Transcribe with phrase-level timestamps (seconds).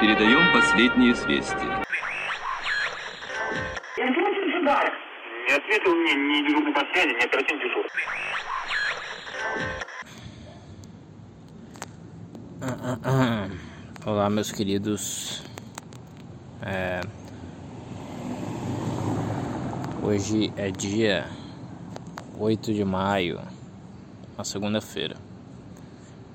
[0.00, 1.84] Передаем последние известия.
[5.46, 7.90] Не ответил мне ни дежурный по связи, ни оперативный дежурный.
[14.06, 15.42] Olá, meus queridos.
[16.62, 17.00] É,
[20.04, 21.26] Hoje é dia
[22.38, 23.40] 8 de maio,
[24.36, 25.16] uma segunda-feira,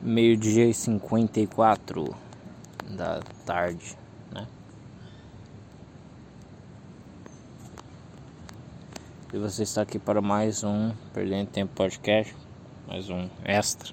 [0.02, 2.16] meio-dia e 54
[2.95, 3.97] da tarde,
[4.33, 4.47] né?
[9.33, 12.35] E você está aqui para mais um Perdendo Tempo Podcast,
[12.87, 13.93] mais um extra.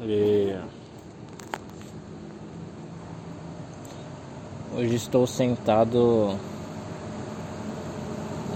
[0.00, 0.56] E...
[4.74, 6.38] Hoje estou sentado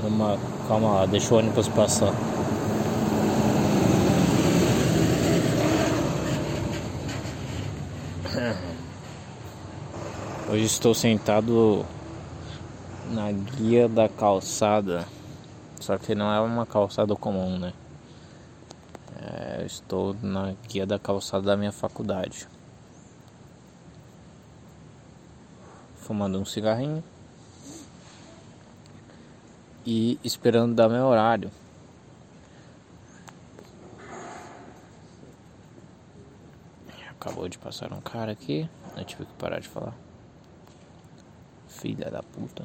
[0.03, 0.39] numa.
[0.69, 2.13] Calma lá, deixa o ônibus passar.
[10.53, 11.83] Hoje estou sentado
[13.11, 15.09] na guia da calçada.
[15.81, 17.73] Só que não é uma calçada comum, né?
[19.17, 22.47] É, estou na guia da calçada da minha faculdade.
[25.97, 27.03] fumando um cigarrinho
[29.87, 31.51] e esperando dar meu horário.
[37.09, 40.12] Acabou de passar um cara aqui, eu tive que parar de falar.
[41.83, 42.65] Filha da puta.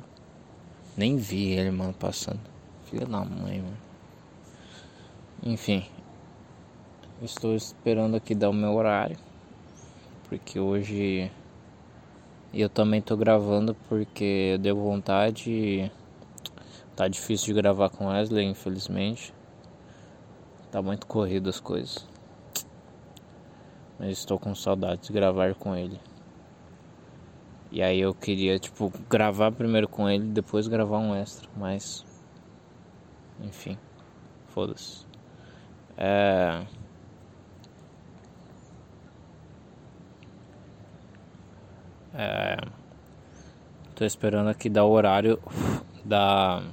[0.96, 2.40] Nem vi ele, mano, passando.
[2.86, 3.78] Filha da mãe, mano.
[5.42, 5.84] Enfim,
[7.23, 9.18] estou esperando aqui dar o meu horário,
[10.30, 11.32] porque hoje
[12.54, 15.92] eu também tô gravando porque deu vontade.
[16.95, 19.34] Tá difícil de gravar com Wesley, infelizmente.
[20.72, 22.08] Tá muito corrido as coisas.
[23.98, 26.00] Mas estou com saudade de gravar com ele.
[27.72, 32.05] E aí eu queria, tipo, gravar primeiro com ele, depois gravar um extra, mas.
[33.42, 33.78] Enfim.
[34.48, 35.05] Foda-se.
[35.98, 36.66] É.
[42.20, 42.58] É,
[43.94, 45.39] tô esperando aqui dar o horário
[46.04, 46.64] da,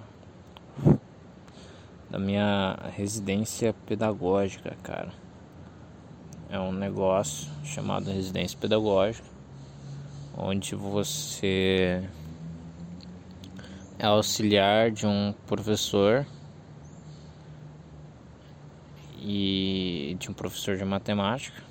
[2.08, 5.12] da minha residência pedagógica, cara.
[6.48, 9.28] É um negócio chamado residência pedagógica,
[10.36, 12.02] onde você
[13.98, 16.26] é auxiliar de um professor
[19.20, 21.62] e de um professor de matemática.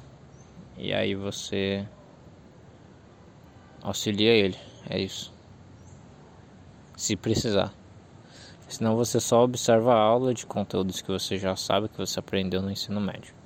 [0.78, 1.88] E aí você
[3.82, 4.58] auxilia ele,
[4.90, 5.34] é isso.
[6.96, 7.74] Se precisar.
[8.68, 12.62] Senão você só observa a aula de conteúdos que você já sabe que você aprendeu
[12.62, 13.43] no ensino médio.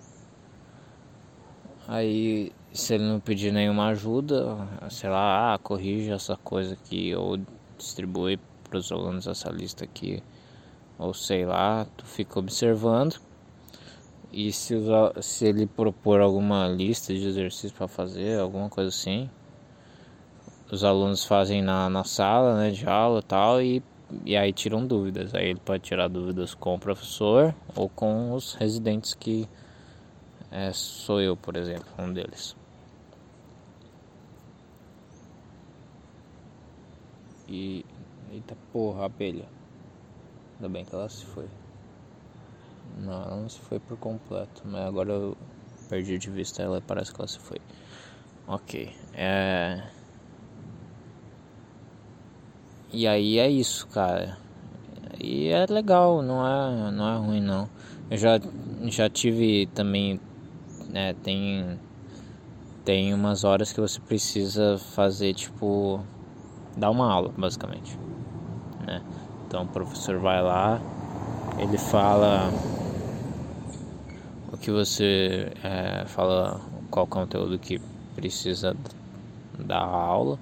[1.88, 4.58] Aí, se ele não pedir nenhuma ajuda,
[4.90, 7.40] sei lá, ah, corrige essa coisa aqui ou
[7.78, 8.38] distribui
[8.70, 10.22] para os alunos essa lista aqui,
[11.00, 13.16] ou sei lá, tu fica observando.
[14.34, 14.76] E se,
[15.22, 19.30] se ele propor alguma lista de exercícios para fazer, alguma coisa assim,
[20.70, 23.82] os alunos fazem na, na sala né, de aula e tal, e,
[24.26, 25.34] e aí tiram dúvidas.
[25.34, 29.48] Aí ele pode tirar dúvidas com o professor ou com os residentes que
[30.52, 32.56] é, sou eu, por exemplo, um deles.
[37.48, 37.86] E.
[38.32, 39.48] Eita porra, abelha.
[40.56, 41.48] Ainda bem que ela se foi.
[43.00, 45.38] Não, ela não se foi por completo, mas agora eu
[45.88, 47.60] perdi de vista ela parece que ela se foi.
[48.48, 48.94] Ok.
[49.14, 49.84] É.
[52.92, 54.38] E aí é isso, cara.
[55.20, 57.70] E é legal, não é, não é ruim não.
[58.10, 58.40] Eu já,
[58.86, 60.20] já tive também,
[60.90, 61.80] né, tem,
[62.84, 66.02] tem umas horas que você precisa fazer, tipo,
[66.76, 67.98] dar uma aula, basicamente.
[68.86, 69.02] Né?
[69.46, 70.82] Então o professor vai lá,
[71.58, 72.52] ele fala
[74.52, 77.82] o que você é, fala, qual conteúdo que
[78.16, 78.76] precisa
[79.58, 80.40] da aula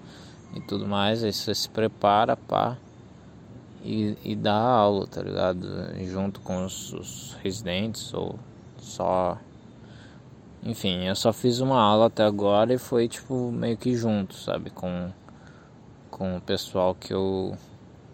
[0.55, 2.77] e tudo mais, aí você se prepara pá,
[3.85, 5.67] e, e dá aula, tá ligado?
[6.05, 8.39] Junto com os, os residentes ou
[8.79, 9.37] só.
[10.65, 14.71] Enfim, eu só fiz uma aula até agora e foi tipo meio que junto, sabe?
[14.71, 15.11] Com,
[16.09, 17.55] com o pessoal que eu,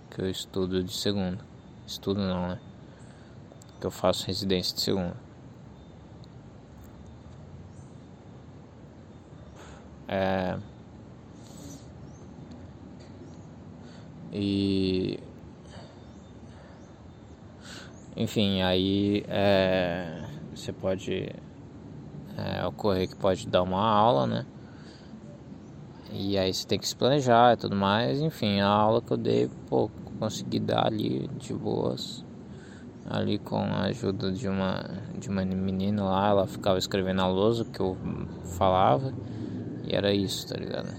[0.09, 1.39] que eu estudo de segunda.
[1.87, 2.59] Estudo não, né?
[3.79, 5.15] Que eu faço residência de segunda.
[10.09, 10.57] É.
[14.33, 15.19] E
[18.15, 21.29] enfim, aí é, você pode
[22.41, 24.45] é, ocorrer que pode dar uma aula, né?
[26.11, 28.19] E aí você tem que se planejar e tudo mais.
[28.19, 29.89] Enfim, a aula que eu dei, pô,
[30.19, 32.25] consegui dar ali de boas.
[33.09, 34.83] Ali com a ajuda de uma,
[35.17, 37.97] de uma menina lá, ela ficava escrevendo a lousa que eu
[38.57, 39.13] falava.
[39.83, 40.89] E era isso, tá ligado?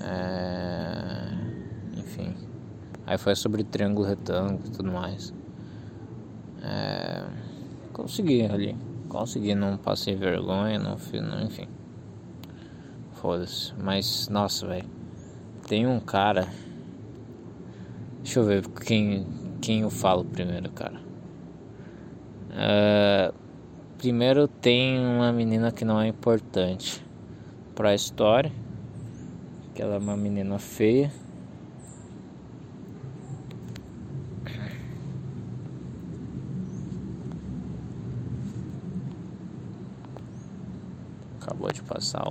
[0.00, 1.98] É...
[1.98, 2.34] Enfim.
[3.06, 5.32] Aí foi sobre triângulo retângulo e tudo mais.
[6.62, 7.24] É...
[7.92, 8.93] Consegui ali.
[9.14, 11.68] Consegui, não passei vergonha, não não, enfim.
[13.12, 13.72] Foda-se.
[13.80, 14.90] Mas, nossa, velho.
[15.68, 16.48] Tem um cara.
[18.24, 19.24] Deixa eu ver quem,
[19.62, 21.00] quem eu falo primeiro, cara.
[22.50, 23.32] Uh,
[23.98, 27.00] primeiro tem uma menina que não é importante
[27.72, 28.50] para a história.
[29.76, 31.12] Que ela é uma menina feia.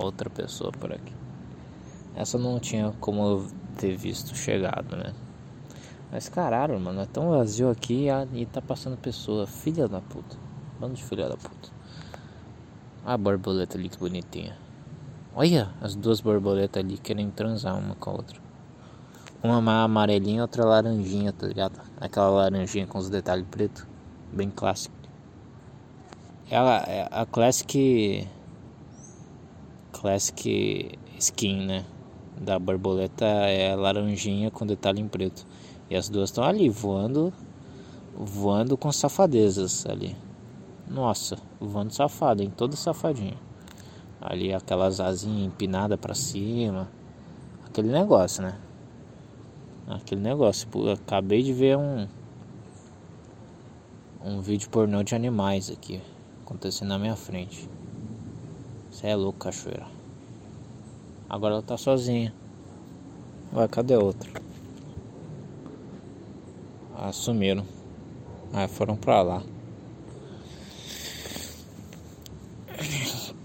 [0.02, 1.12] Outra pessoa por aqui.
[2.14, 3.46] Essa não tinha como eu
[3.76, 5.12] ter visto chegado, né?
[6.12, 9.46] Mas caralho, mano, é tão vazio aqui e tá passando pessoa.
[9.46, 10.36] Filha da puta.
[10.78, 11.70] Bando de filha da puta.
[13.04, 14.56] A borboleta ali que bonitinha.
[15.34, 18.40] Olha as duas borboletas ali querem transar uma com a outra.
[19.42, 21.80] Uma amarelinha, outra laranjinha, tá ligado?
[22.00, 23.86] Aquela laranjinha com os detalhes preto,
[24.32, 24.94] bem clássico.
[26.48, 28.28] Ela é a classic
[30.04, 31.86] classic skin, né?
[32.38, 35.46] Da borboleta é laranjinha com detalhe em preto.
[35.88, 37.32] E as duas estão ali voando,
[38.14, 40.14] voando com safadezas ali.
[40.86, 43.38] Nossa, voando safado, em todo safadinho.
[44.20, 46.86] Ali aquelas asinhas empinadas para cima.
[47.64, 48.58] Aquele negócio, né?
[49.88, 50.68] Aquele negócio.
[50.68, 52.06] Pô, acabei de ver um
[54.22, 56.00] um vídeo pornô de animais aqui
[56.42, 57.68] acontecendo na minha frente.
[58.90, 59.93] Você é louco, cachoeira.
[61.34, 62.32] Agora ela tá sozinha.
[63.50, 64.30] Vai, cadê a outra?
[66.96, 67.66] Ah, sumiram.
[68.52, 69.42] Ah, foram pra lá.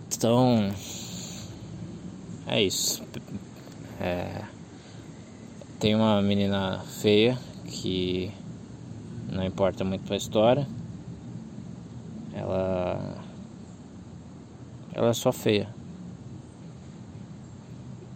[0.06, 0.72] Então.
[2.46, 3.02] É isso.
[4.00, 4.44] É,
[5.80, 8.32] tem uma menina feia que
[9.32, 10.68] não importa muito pra história.
[12.36, 13.18] Ela.
[14.94, 15.79] Ela é só feia.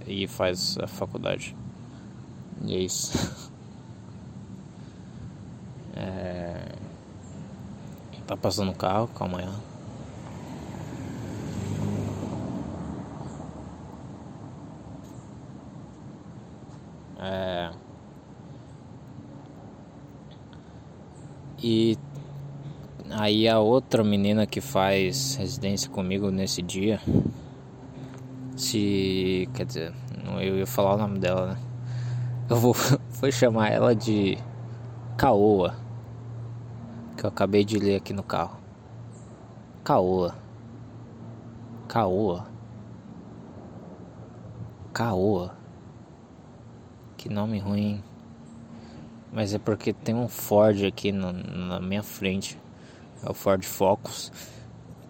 [0.05, 1.55] E faz a faculdade.
[2.65, 3.51] E é isso.
[5.95, 6.73] É...
[8.25, 9.47] Tá passando o carro, calma aí.
[17.19, 17.71] É...
[21.61, 21.97] E
[23.09, 26.99] aí a outra menina que faz residência comigo nesse dia,
[28.73, 29.93] se quer dizer,
[30.41, 31.57] eu ia falar o nome dela, né?
[32.49, 32.73] Eu vou,
[33.21, 34.35] vou chamar ela de
[35.15, 35.75] Caoa,
[37.15, 38.57] que eu acabei de ler aqui no carro.
[39.83, 40.33] Caoa,
[41.87, 42.47] Caoa,
[44.91, 45.55] Caoa.
[47.15, 48.03] Que nome ruim.
[49.31, 52.59] Mas é porque tem um Ford aqui no, na minha frente.
[53.23, 54.31] É o Ford Focus.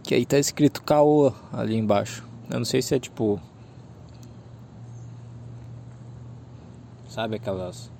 [0.03, 2.27] Que aí tá escrito Caoa ali embaixo.
[2.49, 3.41] Eu não sei se é tipo.
[7.13, 7.91] Sabe aquelas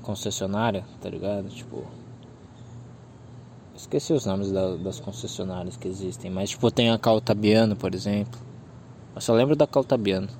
[0.00, 1.50] concessionárias, tá ligado?
[1.50, 1.84] Tipo.
[3.76, 6.30] Esqueci os nomes da, das concessionárias que existem.
[6.30, 8.40] Mas tipo tem a Caltabiano, por exemplo.
[9.14, 10.30] Eu só lembro da Caltabiano.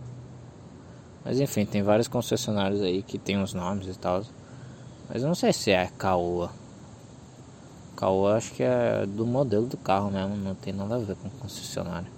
[1.22, 4.22] Mas enfim, tem vários concessionários aí que tem os nomes e tal.
[5.06, 6.50] Mas eu não sei se é Caoa.
[7.96, 11.28] Caoa acho que é do modelo do carro mesmo, não tem nada a ver com
[11.28, 12.08] concessionário.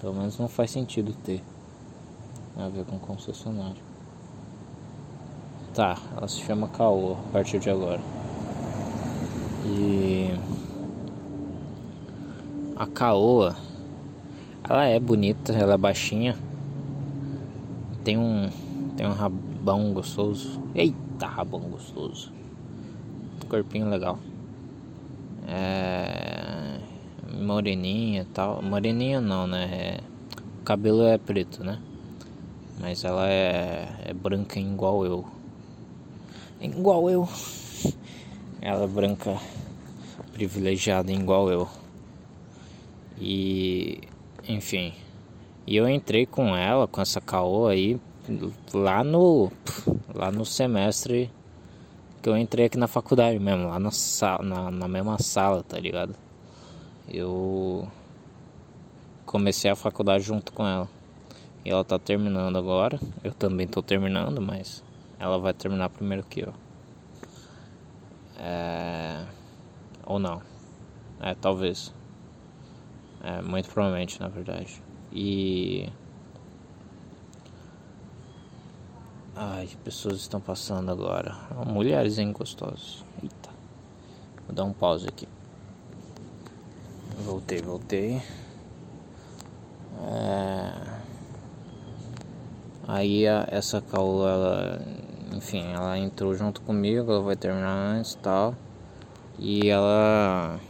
[0.00, 1.44] Pelo menos não faz sentido ter
[2.56, 3.85] a ver com concessionário.
[5.76, 8.00] Tá, ela se chama Caoa a partir de agora.
[9.64, 10.30] E
[12.74, 13.54] a Caoa,
[14.68, 16.34] ela é bonita, ela é baixinha
[18.06, 18.48] tem um
[18.96, 20.62] tem um rabão gostoso.
[20.72, 22.32] Eita, rabão gostoso.
[23.48, 24.16] Corpinho legal.
[25.48, 26.78] É,
[27.36, 28.62] moreninha e tal.
[28.62, 29.64] Moreninha não, né?
[29.72, 30.00] É,
[30.60, 31.80] o cabelo é preto, né?
[32.78, 35.35] Mas ela é, é branca igual eu.
[36.60, 37.28] Igual eu.
[38.60, 39.38] Ela é branca
[40.32, 41.68] privilegiada igual eu.
[43.18, 44.00] E
[44.48, 44.94] enfim.
[45.66, 48.00] E eu entrei com ela, com essa caô aí,
[48.72, 49.50] lá no
[50.14, 51.30] lá no semestre
[52.22, 53.90] que eu entrei aqui na faculdade mesmo, lá na,
[54.42, 56.14] na, na mesma sala, tá ligado?
[57.08, 57.86] Eu
[59.24, 60.88] comecei a faculdade junto com ela.
[61.64, 62.98] E ela tá terminando agora.
[63.22, 64.82] Eu também tô terminando, mas
[65.18, 66.52] ela vai terminar primeiro que eu.
[68.38, 69.24] É...
[70.04, 70.42] Ou não.
[71.20, 71.92] É, talvez.
[73.22, 74.82] É, muito provavelmente, na verdade.
[75.12, 75.90] E.
[79.34, 81.34] Ai, pessoas estão passando agora.
[81.66, 83.04] Mulheres, hein, gostosos.
[83.22, 83.50] Eita.
[84.46, 85.28] Vou dar um pause aqui.
[87.24, 88.22] Voltei, voltei.
[89.98, 91.05] É...
[92.88, 94.82] Aí a, essa Caola, ela,
[95.36, 98.54] enfim, ela entrou junto comigo, ela vai terminar antes e tal.
[99.38, 100.60] E ela.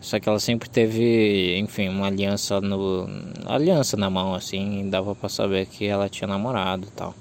[0.00, 3.08] Só que ela sempre teve, enfim, uma aliança no.
[3.46, 7.14] aliança na mão, assim, dava pra saber que ela tinha namorado e tal.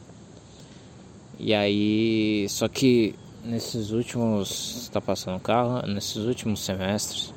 [1.39, 2.47] E aí.
[2.49, 4.89] Só que nesses últimos.
[4.91, 7.33] tá passando o carro, nesses últimos semestres.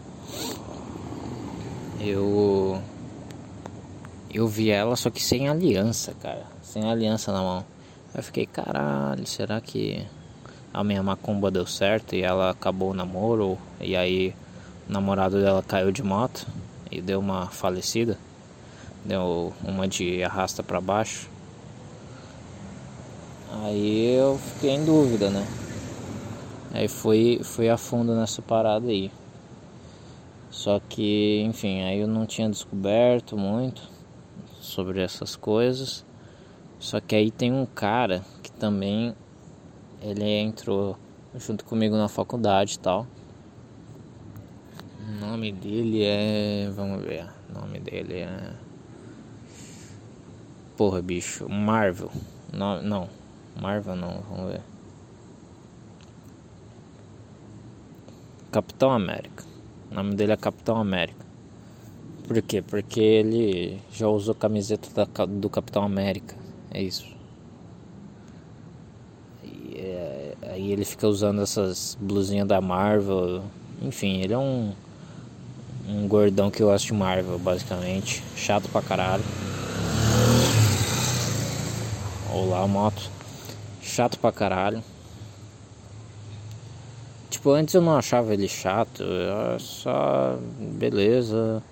[2.01, 2.81] Eu
[4.31, 6.45] eu vi ela só que sem aliança, cara.
[6.63, 7.65] Sem aliança na mão.
[8.15, 10.07] Eu fiquei, caralho, será que
[10.73, 13.59] a minha macumba deu certo e ela acabou o namoro?
[13.81, 14.35] E aí
[14.89, 16.47] o namorado dela caiu de moto
[16.91, 18.19] e deu uma falecida?
[19.05, 21.29] Deu uma de arrasta para baixo.
[23.63, 25.47] Aí eu fiquei em dúvida, né?
[26.73, 29.11] Aí fui, fui a fundo nessa parada aí.
[30.51, 33.98] Só que, enfim, aí eu não tinha descoberto muito
[34.61, 36.05] sobre essas coisas.
[36.79, 39.15] Só que aí tem um cara que também
[40.01, 40.97] ele entrou
[41.35, 43.07] junto comigo na faculdade e tal.
[45.09, 46.71] O nome dele é.
[46.71, 47.27] Vamos ver.
[47.51, 48.53] O nome dele é.
[50.77, 51.49] Porra, bicho.
[51.49, 52.11] Marvel.
[52.53, 53.09] Não, não.
[53.61, 54.21] Marvel não.
[54.31, 54.63] Vamos ver.
[58.53, 59.45] Capitão América.
[59.91, 61.28] O nome dele é Capitão América.
[62.29, 62.61] Por quê?
[62.61, 66.37] Porque ele já usou camiseta da, do Capitão América.
[66.71, 67.07] É isso.
[69.43, 73.43] E, é, aí ele fica usando essas blusinhas da Marvel.
[73.81, 74.75] Enfim, ele é um,
[75.89, 78.23] um gordão que eu gosto de Marvel, basicamente.
[78.37, 79.25] Chato pra caralho.
[82.31, 83.11] Olá, moto.
[83.81, 84.85] Chato pra caralho.
[87.31, 89.03] Tipo, antes eu não achava ele chato.
[89.03, 90.39] Eu só.
[90.61, 91.63] Beleza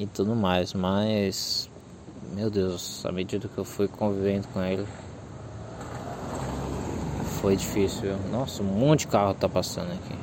[0.00, 1.68] e tudo mais, mas
[2.32, 4.86] meu Deus, à medida que eu fui convivendo com ele,
[7.42, 8.16] foi difícil.
[8.30, 10.14] Nossa, um monte de carro tá passando aqui.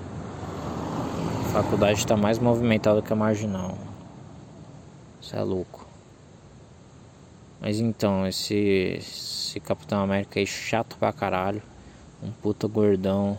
[1.45, 3.77] A faculdade está mais movimentada que a marginal.
[5.21, 5.85] Isso é louco.
[7.61, 8.55] Mas então, esse,
[8.97, 11.61] esse Capitão América aí chato pra caralho.
[12.23, 13.37] Um puta gordão,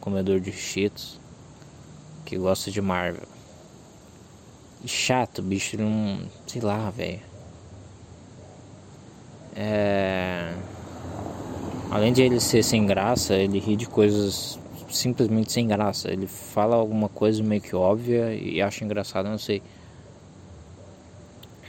[0.00, 1.20] comedor de cheetos,
[2.24, 3.35] que gosta de Marvel.
[4.84, 6.20] Chato, bicho, não.
[6.46, 7.20] Sei lá, velho.
[9.54, 10.52] É.
[11.90, 14.58] Além de ele ser sem graça, ele ri de coisas
[14.90, 16.10] simplesmente sem graça.
[16.10, 19.62] Ele fala alguma coisa meio que óbvia e acha engraçado, não sei.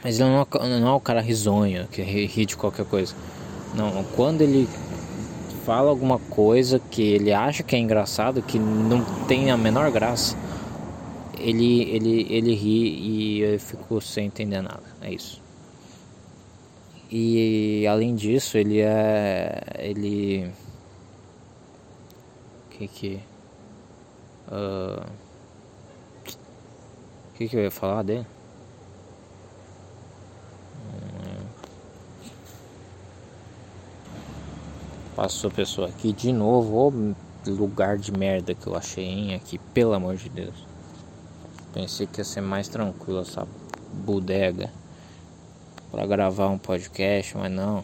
[0.03, 3.15] Mas ele não é, não é o cara risonho que ri de qualquer coisa.
[3.75, 4.67] Não, quando ele
[5.65, 10.35] fala alguma coisa que ele acha que é engraçado, que não tem a menor graça,
[11.39, 14.84] ele, ele, ele ri e eu fico sem entender nada.
[15.01, 15.41] É isso.
[17.10, 19.62] E além disso, ele é.
[19.79, 20.51] Ele.
[22.72, 23.20] Que que.
[24.50, 25.06] Uh,
[27.36, 28.25] que que eu ia falar dele?
[35.15, 36.75] Passou a pessoa aqui de novo.
[36.75, 37.15] Ô
[37.50, 39.36] lugar de merda que eu achei, hein?
[39.36, 40.66] Aqui, pelo amor de Deus.
[41.77, 43.48] Pensei que ia ser mais tranquilo essa
[44.03, 44.74] bodega
[45.91, 47.84] para gravar um podcast, mas não.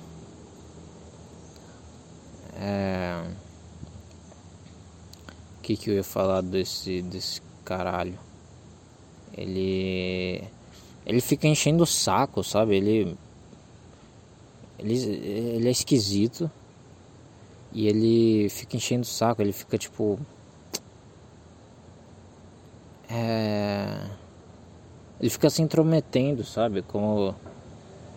[2.55, 3.23] É...
[5.59, 8.17] O que, que eu ia falar desse, desse caralho?
[9.37, 10.43] Ele.
[11.05, 12.75] Ele fica enchendo o saco, sabe?
[12.77, 13.15] Ele.
[14.79, 16.49] Ele, ele é esquisito.
[17.71, 20.19] E ele fica enchendo o saco, ele fica tipo.
[23.13, 24.09] É...
[25.19, 26.81] Ele fica se intrometendo, sabe?
[26.81, 27.35] Como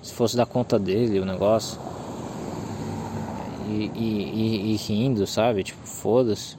[0.02, 1.78] se fosse da conta dele o negócio.
[3.68, 5.62] E, e, e rindo, sabe?
[5.62, 6.56] Tipo, foda-se.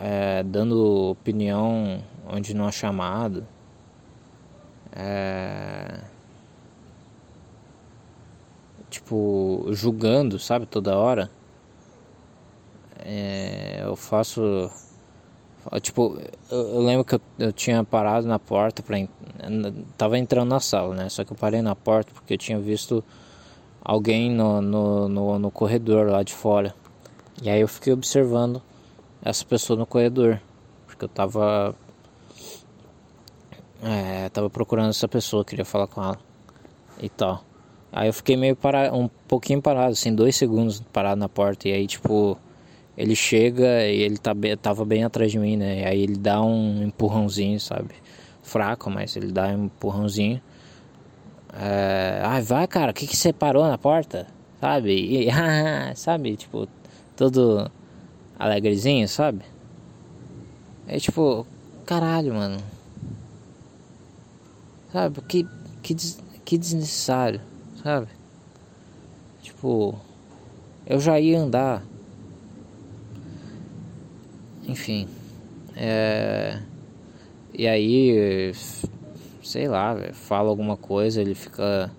[0.00, 3.46] É, dando opinião onde não é chamado.
[4.90, 6.00] É...
[8.90, 10.66] Tipo, julgando, sabe?
[10.66, 11.30] Toda hora.
[12.98, 13.82] É...
[13.84, 14.70] Eu faço
[15.80, 16.18] Tipo,
[16.50, 18.96] eu, eu lembro que eu, eu, tinha parado na porta pra.
[19.96, 21.08] Tava entrando na sala, né?
[21.08, 23.02] Só que eu parei na porta porque eu tinha visto
[23.84, 26.74] alguém no, no, no, no corredor lá de fora.
[27.40, 28.62] E aí eu fiquei observando
[29.24, 30.40] essa pessoa no corredor.
[30.86, 31.74] Porque eu tava.
[33.82, 36.18] É, tava procurando essa pessoa, queria falar com ela.
[37.00, 37.44] E tal.
[37.90, 41.68] Aí eu fiquei meio parado, um pouquinho parado, assim, dois segundos parado na porta.
[41.68, 42.38] E aí, tipo,
[42.96, 45.86] ele chega e ele tá bem, tava bem atrás de mim, né?
[45.86, 47.94] Aí ele dá um empurrãozinho, sabe?
[48.42, 50.40] Fraco, mas ele dá um empurrãozinho.
[51.54, 54.26] É, ah, vai, cara, o que que você parou na porta?
[54.60, 54.92] Sabe?
[54.92, 55.28] E,
[55.96, 56.36] sabe?
[56.36, 56.68] Tipo,
[57.16, 57.70] todo
[58.38, 59.42] alegrezinho, sabe?
[60.86, 61.46] É tipo,
[61.86, 62.58] caralho, mano.
[64.92, 65.20] Sabe?
[65.22, 65.46] Que,
[65.82, 65.94] que,
[66.44, 67.40] que desnecessário
[67.82, 68.08] sabe?
[69.42, 69.98] Tipo,
[70.86, 71.82] eu já ia andar.
[74.66, 75.08] Enfim.
[75.76, 76.60] É...
[77.54, 78.52] E aí,
[79.42, 81.90] sei lá, fala alguma coisa, ele fica.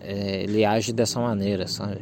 [0.00, 2.00] É, ele age dessa maneira, sabe?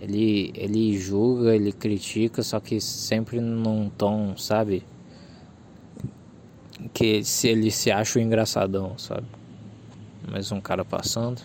[0.00, 4.82] Ele, ele julga, ele critica, só que sempre num tom, sabe?
[6.94, 9.26] Que se ele se acha o engraçadão, sabe?
[10.30, 11.42] mais um cara passando.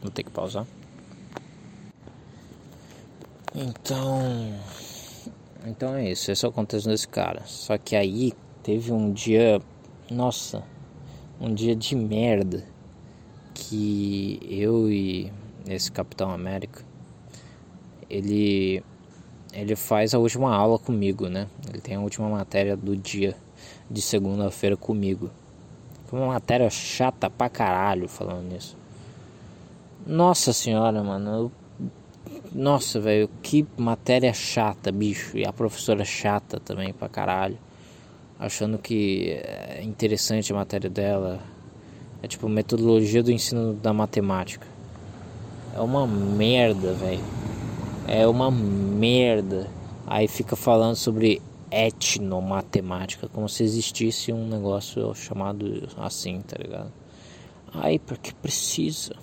[0.00, 0.66] Vou ter que pausar.
[3.54, 4.54] Então.
[5.64, 6.30] Então é isso.
[6.30, 7.42] Esse é o contexto desse cara.
[7.46, 9.60] Só que aí teve um dia.
[10.10, 10.62] Nossa.
[11.40, 12.64] Um dia de merda.
[13.54, 15.32] Que eu e
[15.66, 16.84] esse Capitão América.
[18.08, 18.82] Ele.
[19.52, 21.48] Ele faz a última aula comigo, né?
[21.68, 23.34] Ele tem a última matéria do dia
[23.90, 25.30] de segunda-feira comigo.
[26.06, 28.76] Foi uma matéria chata pra caralho falando nisso.
[30.06, 31.30] Nossa senhora, mano.
[31.30, 31.52] Eu...
[32.52, 35.36] Nossa, velho, que matéria chata, bicho.
[35.36, 37.58] E a professora chata também pra caralho.
[38.38, 41.40] Achando que é interessante a matéria dela.
[42.22, 44.66] É tipo metodologia do ensino da matemática.
[45.74, 47.24] É uma merda, velho.
[48.06, 49.68] É uma merda.
[50.06, 56.90] Aí fica falando sobre etnomatemática, como se existisse um negócio chamado assim, tá ligado?
[57.74, 59.14] Aí, porque precisa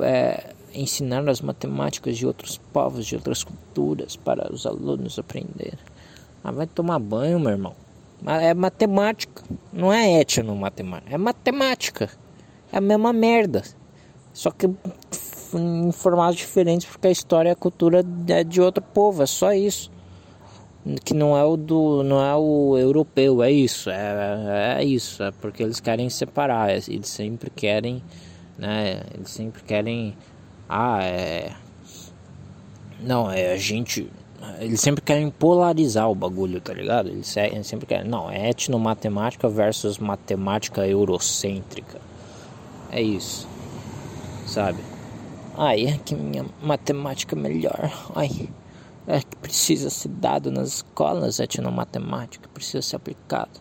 [0.00, 5.78] é, ensinar as matemáticas de outros povos, de outras culturas, para os alunos aprenderem.
[6.42, 7.74] Ah, vai tomar banho, meu irmão.
[8.26, 12.10] É matemática, não é etnomatemática, é matemática.
[12.72, 13.62] É a mesma merda.
[14.32, 14.70] Só que
[15.54, 19.52] em formatos diferentes, porque a história e a cultura é de outro povo, é só
[19.52, 19.90] isso
[21.04, 25.30] que não é o do não é o europeu é isso é, é isso é
[25.30, 28.02] porque eles querem separar eles sempre querem
[28.58, 30.16] né eles sempre querem
[30.72, 31.52] ah é.
[33.00, 34.10] Não é a gente
[34.58, 37.08] eles sempre querem polarizar o bagulho tá ligado?
[37.08, 42.00] Eles, sempre querem não é etnomatemática versus matemática eurocêntrica.
[42.90, 43.48] É isso
[44.46, 44.82] sabe?
[45.56, 47.92] Ai é que minha matemática é melhor.
[48.14, 48.48] Ai
[49.06, 53.60] é, que precisa ser dado nas escolas, etnomatemática, precisa ser aplicado.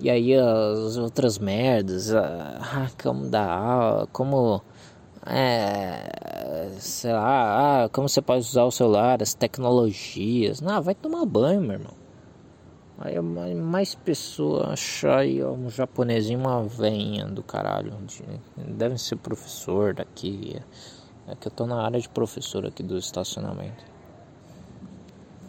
[0.00, 4.62] E aí as outras merdas, ah, como dar aula, como
[5.26, 10.60] é, sei lá, ah, como você pode usar o celular, as tecnologias.
[10.60, 11.94] Não, vai tomar banho, meu irmão.
[12.98, 13.20] Aí
[13.54, 17.92] mais pessoa achar aí ó, um japonesinho, uma veinha do caralho.
[18.56, 20.60] Deve ser professor daqui.
[21.26, 23.84] É que eu tô na área de professor aqui do estacionamento.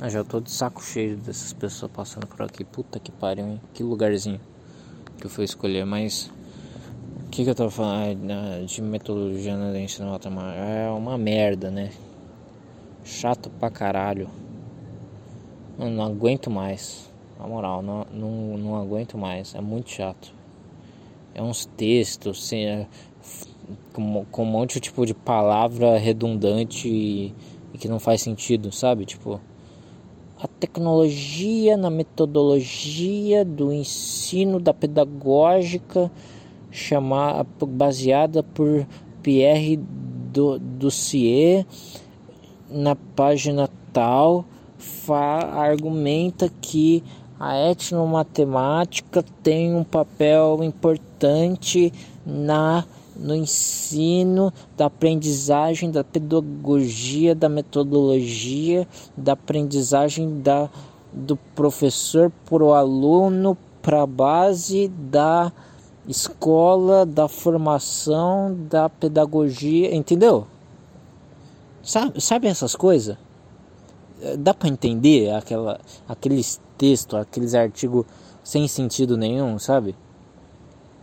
[0.01, 2.63] Eu já tô de saco cheio dessas pessoas passando por aqui.
[2.63, 3.61] Puta que pariu, hein?
[3.73, 4.39] Que lugarzinho
[5.19, 6.31] que eu fui escolher, mas.
[7.35, 10.57] Que, que eu tava falando ah, de metodologia na ensino matemática?
[10.57, 11.91] É uma merda, né?
[13.03, 14.29] Chato pra caralho.
[15.77, 17.11] Eu não aguento mais.
[17.37, 19.53] Na moral, não, não, não aguento mais.
[19.53, 20.33] É muito chato.
[21.33, 22.87] É uns textos, assim, é,
[23.91, 27.35] com, com um monte tipo de palavra redundante e,
[27.73, 29.03] e que não faz sentido, sabe?
[29.03, 29.41] Tipo
[30.39, 36.09] a tecnologia na metodologia do ensino da pedagógica
[36.75, 38.85] chamar, baseada por
[39.23, 39.79] Pierre
[40.77, 41.65] Dossier
[42.69, 44.45] na página tal
[45.53, 47.01] argumenta que
[47.39, 51.93] a etnomatemática tem um papel importante
[52.25, 52.83] na
[53.17, 58.85] no ensino, da aprendizagem, da pedagogia, da metodologia,
[59.15, 60.69] da aprendizagem da,
[61.13, 65.49] do professor para o aluno, para a base da
[66.07, 70.47] escola, da formação, da pedagogia, entendeu?
[71.83, 73.17] Sabe, sabe essas coisas?
[74.37, 78.05] dá para entender aquela, aqueles textos, aqueles artigos
[78.43, 79.95] sem sentido nenhum, sabe?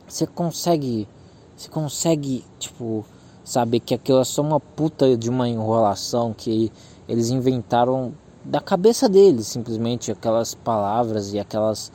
[0.07, 1.09] Você consegue,
[1.57, 3.05] você consegue, tipo,
[3.45, 6.71] saber que aquilo é só uma puta de uma enrolação que
[7.09, 8.12] eles inventaram
[8.45, 11.93] da cabeça deles, simplesmente aquelas palavras e aquelas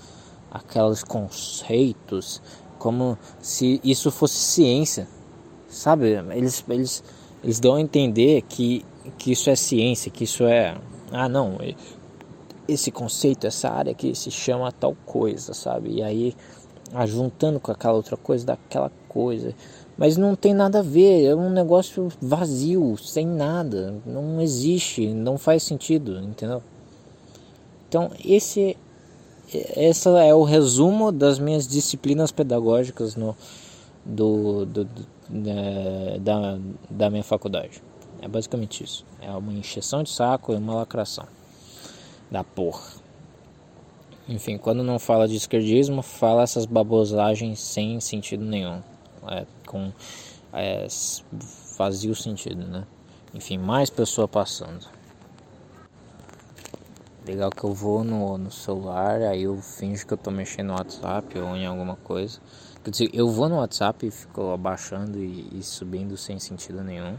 [0.50, 2.42] aqueles conceitos,
[2.78, 5.08] como se isso fosse ciência,
[5.68, 6.12] sabe?
[6.34, 7.04] Eles eles
[7.44, 8.86] eles dão a entender que
[9.18, 10.78] que isso é ciência, que isso é
[11.12, 11.58] ah não,
[12.68, 15.96] esse conceito, essa área que se chama tal coisa, sabe?
[15.96, 16.36] E aí
[16.94, 19.54] ajuntando com aquela outra coisa, daquela coisa.
[19.98, 25.38] Mas não tem nada a ver, é um negócio vazio, sem nada, não existe, não
[25.38, 26.62] faz sentido, entendeu?
[27.90, 28.78] Então, esse
[29.54, 33.36] essa é o resumo das minhas disciplinas pedagógicas no
[34.06, 35.06] do, do, do
[35.46, 36.58] é, da,
[36.90, 37.82] da minha faculdade.
[38.22, 39.06] É basicamente isso.
[39.22, 41.28] É uma encheção de saco e uma lacração
[42.32, 42.98] da porra.
[44.28, 48.82] Enfim, quando não fala de esquerdismo, fala essas babosagens sem sentido nenhum.
[49.30, 49.92] É, com
[50.54, 50.88] é,
[51.78, 52.86] vazio sentido, né?
[53.34, 54.86] Enfim, mais pessoa passando.
[57.28, 60.76] Legal que eu vou no, no celular, aí eu finjo que eu tô mexendo no
[60.76, 62.40] WhatsApp ou em alguma coisa.
[62.82, 67.18] Quer dizer, eu vou no WhatsApp e fico abaixando e, e subindo sem sentido nenhum,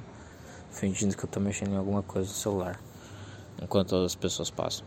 [0.70, 2.80] fingindo que eu tô mexendo em alguma coisa no celular,
[3.62, 4.86] enquanto as pessoas passam.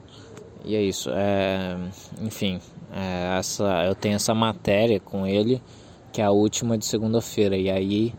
[0.65, 1.11] E é isso.
[1.13, 1.77] É,
[2.19, 2.59] enfim,
[2.91, 5.61] é, essa, eu tenho essa matéria com ele,
[6.11, 7.55] que é a última de segunda-feira.
[7.55, 8.15] E aí,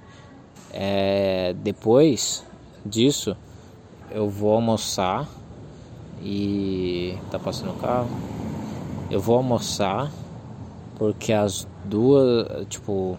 [0.73, 2.45] é, depois
[2.87, 3.37] disso,
[4.09, 5.29] eu vou almoçar
[6.23, 7.19] e.
[7.31, 8.09] Tá passando o carro?
[9.11, 10.11] Eu vou almoçar
[10.97, 12.67] porque as duas.
[12.69, 13.19] Tipo.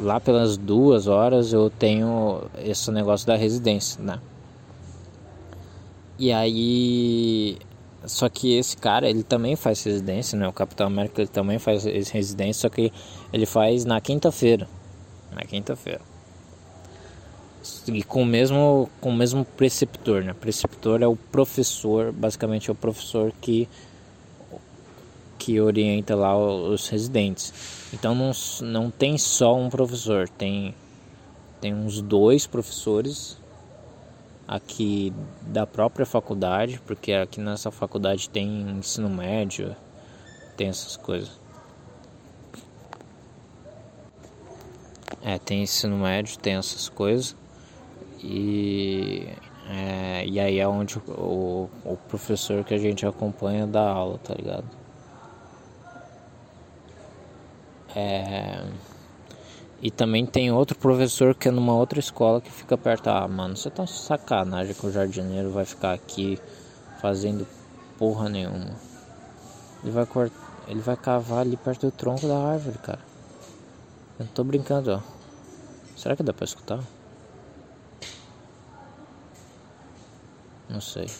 [0.00, 4.20] Lá pelas duas horas eu tenho esse negócio da residência, né?
[6.18, 7.58] E aí.
[8.06, 10.48] Só que esse cara, ele também faz residência, né?
[10.48, 12.90] O Capitão América ele também faz residência, só que
[13.30, 14.66] ele faz na quinta-feira.
[15.32, 16.00] Na quinta-feira.
[17.86, 20.32] E com o mesmo com o mesmo preceptor, né?
[20.32, 23.68] Preceptor é o professor, basicamente é o professor que
[25.38, 27.52] que orienta lá os residentes.
[27.92, 30.74] Então não, não tem só um professor, tem
[31.60, 33.36] tem uns dois professores
[34.48, 39.76] aqui da própria faculdade, porque aqui nessa faculdade tem ensino médio,
[40.56, 41.38] tem essas coisas.
[45.22, 47.36] É, tem ensino médio, tem essas coisas.
[48.22, 49.28] E,
[49.68, 54.34] é, e aí é onde o, o professor que a gente acompanha dá aula, tá
[54.34, 54.64] ligado?
[57.94, 58.64] É.
[59.82, 63.08] E também tem outro professor que é numa outra escola que fica perto.
[63.08, 66.38] Ah, mano, você tá sacanagem que o jardineiro vai ficar aqui
[67.00, 67.46] fazendo
[67.98, 68.76] porra nenhuma.
[69.82, 70.50] Ele vai cortar.
[70.68, 73.00] Ele vai cavar ali perto do tronco da árvore, cara.
[74.18, 75.00] Eu não tô brincando, ó.
[75.96, 76.80] Será que dá pra escutar?
[80.70, 81.10] Não sei.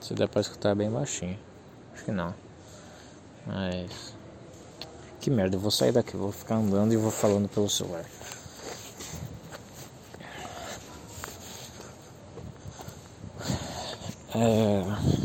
[0.00, 1.38] Se der pra escutar bem baixinho.
[1.92, 2.34] Acho que não.
[3.46, 4.14] Mas.
[5.20, 8.06] Que merda, eu vou sair daqui, vou ficar andando e vou falando pelo celular.
[14.34, 15.17] É...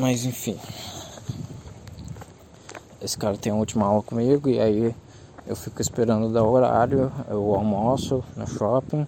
[0.00, 0.58] Mas enfim.
[3.02, 4.94] Esse cara tem a última aula comigo e aí
[5.46, 9.06] eu fico esperando dar horário, eu almoço no shopping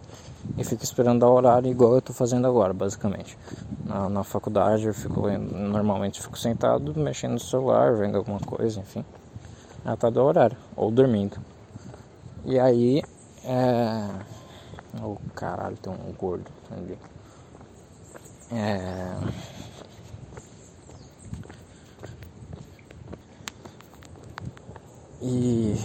[0.58, 3.38] e fico esperando a horário igual eu tô fazendo agora, basicamente.
[3.86, 9.02] Na, na faculdade eu fico normalmente fico sentado mexendo no celular, vendo alguma coisa, enfim.
[9.86, 11.38] Até do horário, ou dormindo.
[12.44, 13.02] E aí
[13.44, 14.08] é.
[15.02, 16.98] Oh caralho, tem um gordo ali.
[18.52, 19.51] É.
[25.22, 25.76] E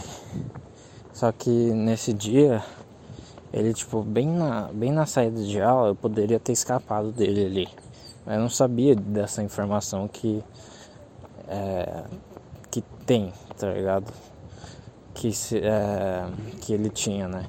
[1.13, 2.63] só que nesse dia
[3.53, 7.67] ele, tipo, bem na, bem na saída de aula, eu poderia ter escapado dele ali.
[8.25, 10.43] Mas eu não sabia dessa informação que.
[11.47, 12.03] É,
[12.69, 14.11] que tem, tá ligado?
[15.13, 16.27] Que, se, é,
[16.61, 17.45] que ele tinha, né?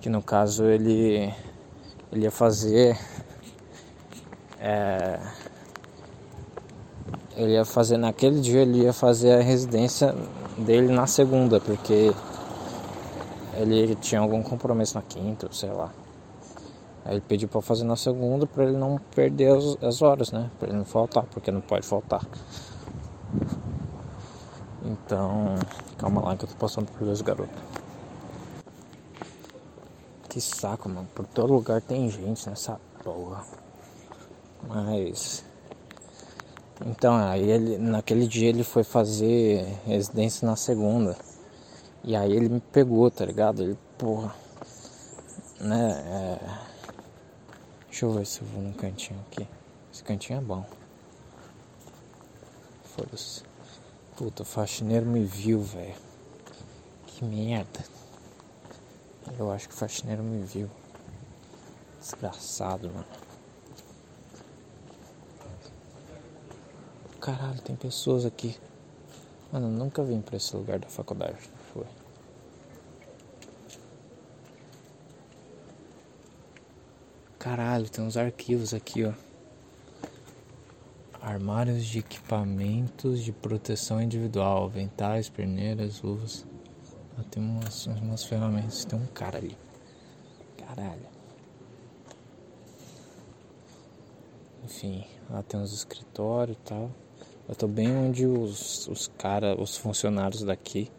[0.00, 1.32] Que no caso ele.
[2.10, 2.98] Ele ia fazer.
[4.60, 5.20] É,
[7.36, 10.12] ele ia fazer naquele dia ele ia fazer a residência
[10.58, 12.12] dele na segunda, porque
[13.54, 15.90] ele tinha algum compromisso na quinta, sei lá.
[17.04, 20.50] Aí ele pediu para fazer na segunda para ele não perder as, as horas, né?
[20.58, 22.22] Para ele não faltar, porque não pode faltar.
[24.84, 25.54] Então,
[25.96, 27.58] calma lá que eu tô passando por dois garotos.
[30.28, 31.08] Que saco, mano.
[31.14, 33.42] Por todo lugar tem gente nessa porra.
[34.68, 35.47] Mas.
[36.86, 41.16] Então, aí ele, naquele dia ele foi fazer residência na segunda.
[42.04, 43.62] E aí ele me pegou, tá ligado?
[43.62, 44.34] Ele, porra.
[45.60, 45.90] Né?
[46.06, 46.68] É...
[47.88, 49.46] Deixa eu ver se eu vou num cantinho aqui.
[49.92, 50.64] Esse cantinho é bom.
[52.84, 53.42] Foda-se.
[54.16, 55.96] Puta, o faxineiro me viu, velho.
[57.06, 57.84] Que merda.
[59.36, 60.70] Eu acho que o faxineiro me viu.
[62.00, 63.27] Desgraçado, mano.
[67.28, 68.56] Caralho, tem pessoas aqui.
[69.52, 71.36] Mano, eu nunca vim pra esse lugar da faculdade.
[71.74, 71.84] Foi.
[77.38, 79.12] Caralho, tem uns arquivos aqui, ó.
[81.20, 86.46] Armários de equipamentos de proteção individual, ventais, perneiras, luvas.
[87.18, 88.86] Ah, tem umas, umas ferramentas.
[88.86, 89.54] Tem um cara ali.
[90.56, 91.06] Caralho.
[94.64, 96.90] Enfim, lá tem uns escritórios e tal.
[97.48, 100.90] Eu tô bem onde os, os caras, os funcionários daqui,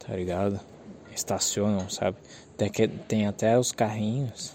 [0.00, 0.58] tá ligado?
[1.14, 2.16] Estacionam, sabe?
[2.56, 4.52] Tem, que, tem até os carrinhos.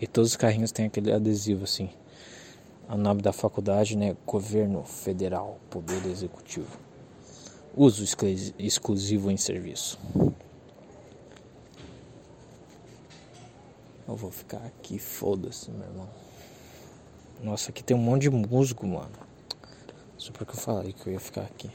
[0.00, 1.90] E todos os carrinhos têm aquele adesivo assim.
[2.88, 4.16] O nome da faculdade, né?
[4.24, 6.78] Governo Federal, Poder Executivo.
[7.76, 8.04] Uso
[8.56, 9.98] exclusivo em serviço.
[14.06, 16.08] Eu vou ficar aqui, foda-se, meu irmão.
[17.42, 19.33] Nossa, aqui tem um monte de musgo, mano.
[20.24, 21.70] Só porque eu falei que eu ia ficar aqui.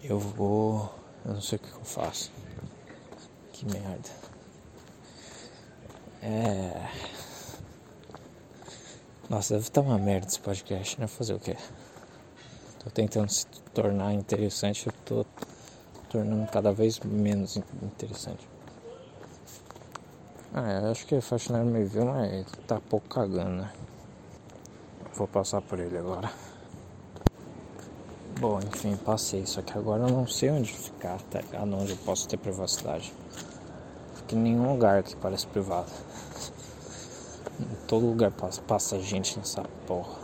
[0.00, 0.94] Eu vou.
[1.24, 2.30] Eu não sei o que eu faço.
[3.52, 4.08] Que merda.
[6.22, 6.88] É.
[9.28, 11.08] Nossa, deve estar uma merda esse podcast, né?
[11.08, 11.56] Fazer o quê?
[12.78, 13.44] Tô tentando se
[13.74, 15.26] tornar interessante, eu tô
[16.10, 18.48] tornando cada vez menos interessante.
[20.54, 23.72] Ah, eu acho que o faxineiro me viu, mas tá pouco cagando, né?
[25.14, 26.30] Vou passar por ele agora.
[28.40, 29.46] Bom, enfim, passei.
[29.46, 31.74] Só que agora eu não sei onde ficar, tá ligado?
[31.74, 33.12] Onde eu posso ter privacidade.
[34.14, 35.90] Porque nenhum lugar aqui parece privado.
[37.60, 40.16] Em todo lugar passa, passa gente nessa porra.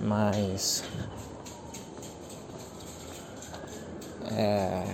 [0.00, 0.82] Mas.
[4.32, 4.84] É.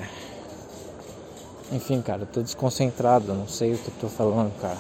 [1.71, 4.79] Enfim, cara, eu tô desconcentrado, não sei o que eu tô falando, cara.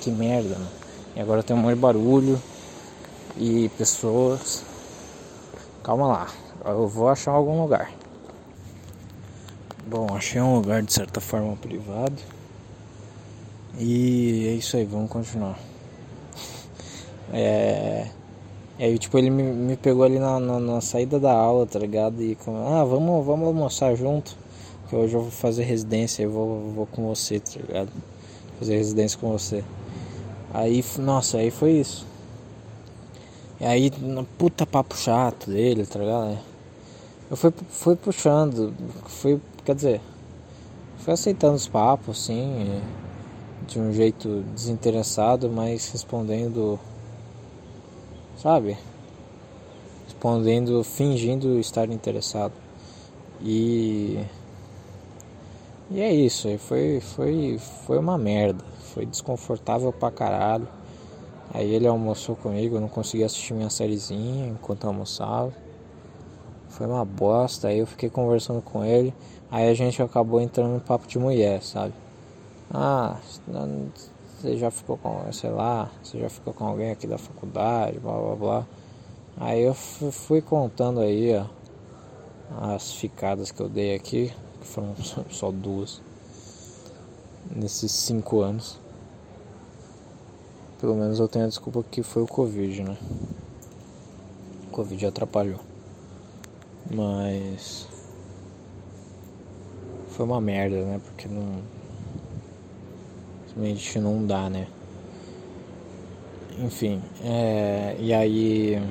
[0.00, 0.70] Que merda, mano.
[1.14, 2.42] E agora tem um monte de barulho
[3.36, 4.64] e pessoas.
[5.84, 6.28] Calma lá,
[6.64, 7.92] eu vou achar algum lugar.
[9.86, 12.16] Bom, achei um lugar de certa forma privado.
[13.78, 15.58] E é isso aí, vamos continuar.
[17.36, 18.08] É.
[18.78, 22.22] Aí, tipo, ele me, me pegou ali na, na, na, saída da aula, tá ligado?
[22.22, 24.36] E ah, vamos, vamos almoçar junto.
[24.88, 27.90] Que hoje eu vou fazer residência, eu vou, vou com você, tá ligado?
[28.58, 29.64] Fazer residência com você.
[30.52, 32.06] Aí, nossa, aí foi isso.
[33.60, 33.90] E aí,
[34.36, 36.38] puta papo chato dele, tá ligado?
[37.30, 38.74] Eu fui, fui puxando,
[39.06, 40.00] fui, quer dizer,
[40.98, 42.82] fui aceitando os papos, assim.
[43.68, 46.78] De um jeito desinteressado, mas respondendo,
[48.36, 48.76] sabe?
[50.04, 52.52] Respondendo, fingindo estar interessado.
[53.40, 54.18] E
[55.90, 60.66] e é isso, foi foi foi uma merda, foi desconfortável pra caralho.
[61.54, 65.52] Aí ele almoçou comigo, eu não consegui assistir minha sériezinha enquanto almoçava.
[66.68, 69.14] Foi uma bosta, aí eu fiquei conversando com ele,
[69.48, 71.94] aí a gente acabou entrando no papo de mulher, sabe?
[72.72, 73.18] Ah,
[74.40, 78.18] você já ficou com, sei lá, você já ficou com alguém aqui da faculdade, blá
[78.18, 78.66] blá blá.
[79.36, 81.46] Aí eu fui contando aí, ó,
[82.72, 84.96] as ficadas que eu dei aqui, que foram
[85.30, 86.02] só duas,
[87.54, 88.82] nesses cinco anos.
[90.80, 92.96] Pelo menos eu tenho a desculpa que foi o Covid, né?
[94.68, 95.60] O Covid atrapalhou.
[96.90, 97.88] Mas.
[100.08, 101.00] Foi uma merda, né?
[101.04, 101.62] Porque não
[103.54, 104.66] Simplesmente não dá, né?
[106.58, 108.82] Enfim, é, e aí.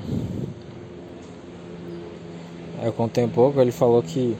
[2.82, 4.36] Eu contei um pouco, ele falou que.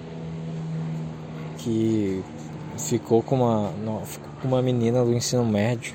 [1.59, 2.23] que
[2.79, 3.71] ficou com uma.
[3.73, 5.95] Não, ficou com uma menina do ensino médio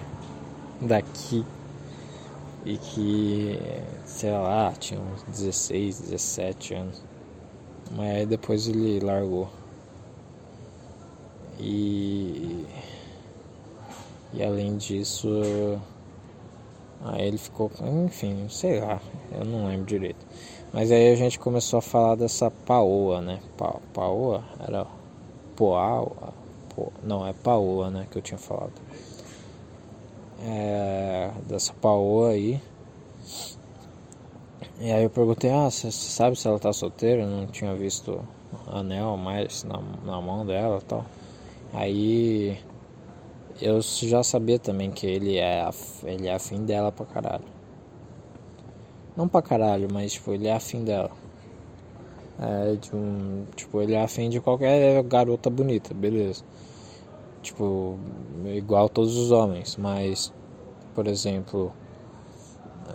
[0.82, 1.46] daqui
[2.65, 3.60] e que,
[4.06, 7.02] sei lá, tinha uns 16, 17 anos.
[7.92, 9.50] Mas aí depois ele largou.
[11.60, 12.65] E
[14.34, 15.80] E além disso,
[17.02, 17.72] aí ele ficou,
[18.06, 20.26] enfim, sei lá, eu não lembro direito.
[20.72, 23.39] Mas aí a gente começou a falar dessa paoa, né?
[23.58, 24.44] Pa, paoa?
[24.60, 24.86] Era
[25.56, 26.06] poa,
[26.76, 28.74] po, não, é paoa, né, que eu tinha falado.
[30.41, 32.62] É, dessa paoa aí.
[34.80, 37.23] E aí eu perguntei, ah, você sabe se ela tá solteira?
[37.23, 38.23] Eu não tinha visto
[38.67, 41.06] anel mais na, na mão dela e tal.
[41.73, 42.58] Aí
[43.62, 45.69] eu já sabia também que ele é,
[46.04, 47.43] ele é afim dela pra caralho.
[49.17, 51.12] Não pra caralho, mas tipo, ele é afim dela.
[52.39, 56.43] É, de um, tipo, ele é afim de qualquer garota bonita, beleza.
[57.41, 57.97] Tipo,
[58.45, 60.34] igual todos os homens, mas,
[60.93, 61.71] por exemplo,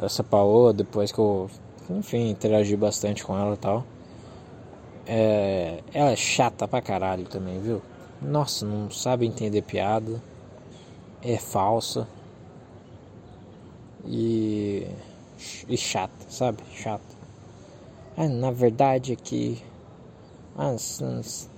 [0.03, 1.49] essa Paola, depois que eu,
[1.91, 3.85] enfim, interagi bastante com ela e tal,
[5.07, 7.81] é, ela é chata pra caralho também, viu?
[8.21, 10.21] Nossa, não sabe entender piada
[11.25, 12.07] é falsa
[14.05, 14.87] e,
[15.67, 16.59] e chata, sabe?
[16.71, 17.03] Chata.
[18.17, 19.63] Na verdade é que.
[20.57, 20.77] Ah,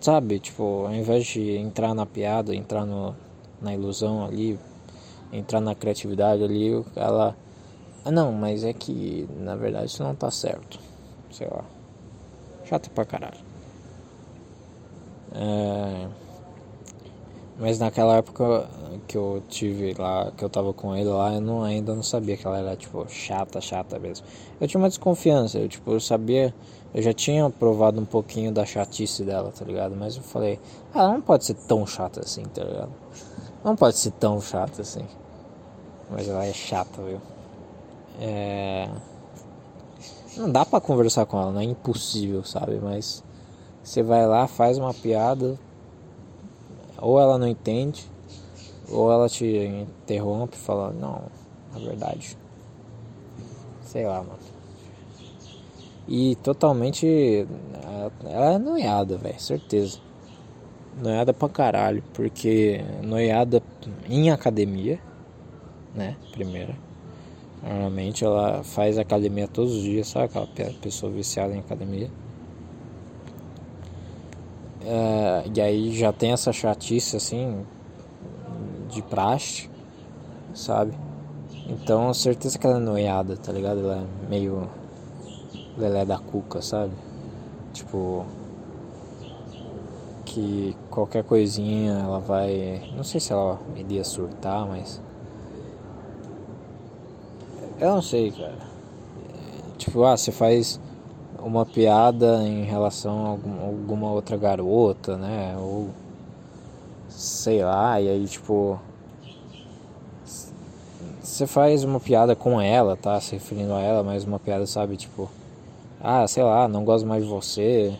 [0.00, 3.14] sabe, tipo, ao invés de entrar na piada, entrar no,
[3.60, 4.58] na ilusão ali,
[5.30, 7.36] entrar na criatividade ali, ela.
[8.04, 10.78] Ah, não, mas é que na verdade isso não tá certo.
[11.30, 11.64] Sei lá.
[12.64, 13.38] Chata pra caralho.
[15.34, 16.08] É.
[17.58, 18.68] Mas naquela época
[19.08, 22.36] que eu tive lá, que eu tava com ele lá, eu não, ainda não sabia
[22.36, 24.26] que ela era, tipo, chata, chata mesmo.
[24.60, 26.54] Eu tinha uma desconfiança, eu, tipo, eu sabia,
[26.96, 29.94] eu já tinha provado um pouquinho da chatice dela, tá ligado?
[29.94, 30.58] Mas eu falei,
[30.94, 32.90] ah, ela não pode ser tão chata assim, tá ligado?
[33.62, 35.04] Não pode ser tão chata assim.
[36.10, 37.20] Mas ela é chata, viu?
[38.18, 38.88] É...
[40.38, 42.80] Não dá pra conversar com ela, não é impossível, sabe?
[42.82, 43.22] Mas
[43.84, 45.58] você vai lá, faz uma piada,
[46.96, 48.10] ou ela não entende,
[48.90, 51.24] ou ela te interrompe e fala, não,
[51.74, 52.38] na verdade.
[53.84, 54.45] Sei lá, mano.
[56.08, 57.46] E totalmente.
[58.24, 59.98] Ela é noiada, velho, certeza.
[61.02, 63.62] Noiada pra caralho, porque noiada
[64.08, 64.98] em academia,
[65.94, 66.16] né?
[66.32, 66.74] Primeiro.
[67.62, 72.10] Normalmente ela faz academia todos os dias, sabe aquela pessoa viciada em academia.
[74.84, 77.66] É, e aí já tem essa chatice assim
[78.88, 79.68] de praxe,
[80.54, 80.92] sabe?
[81.66, 83.80] Então certeza que ela é noiada, tá ligado?
[83.80, 84.68] Ela é meio
[85.76, 86.92] lelé da cuca, sabe?
[87.72, 88.24] Tipo
[90.24, 92.90] que qualquer coisinha ela vai.
[92.96, 95.00] Não sei se ela iria surtar, mas.
[97.78, 98.56] Eu não sei, cara.
[99.78, 100.80] Tipo, ah, você faz
[101.38, 105.56] uma piada em relação a alguma outra garota, né?
[105.58, 105.90] Ou
[107.08, 108.78] sei lá, e aí tipo
[111.26, 113.20] você faz uma piada com ela, tá?
[113.20, 115.28] Se referindo a ela, mas uma piada, sabe, tipo,
[116.00, 117.96] ah, sei lá, não gosto mais de você.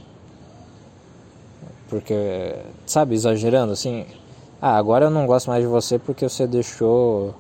[1.89, 4.07] Porque, sabe, exagerando assim,
[4.61, 7.35] ah, agora eu não gosto mais de você porque você deixou.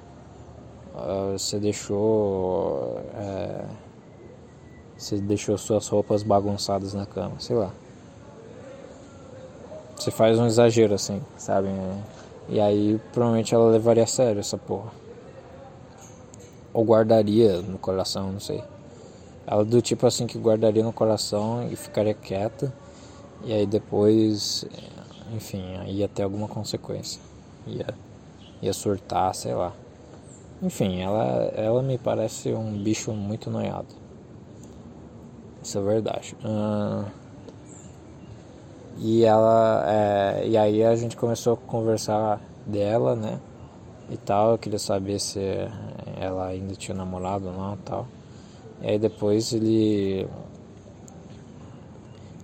[0.95, 3.01] Uh, você deixou.
[3.14, 3.66] Uh,
[4.97, 7.71] você deixou suas roupas bagunçadas na cama, sei lá.
[9.97, 11.69] Você faz um exagero assim, sabe?
[12.49, 14.90] E aí provavelmente ela levaria a sério essa porra.
[16.73, 18.62] Ou guardaria no coração, não sei.
[19.46, 22.72] Ela do tipo assim que guardaria no coração e ficaria quieta.
[23.44, 24.64] E aí depois,
[25.32, 27.20] enfim, ia ter alguma consequência.
[27.66, 27.87] Ia,
[28.61, 29.72] ia surtar, sei lá.
[30.62, 33.88] Enfim, ela, ela me parece um bicho muito noiado.
[35.62, 36.37] Isso é verdade.
[38.98, 39.85] E ela.
[39.87, 43.38] É, e aí a gente começou a conversar dela, né?
[44.11, 44.52] E tal.
[44.52, 45.40] Eu queria saber se
[46.18, 48.06] ela ainda tinha namorado ou não tal.
[48.87, 50.29] E aí depois ele.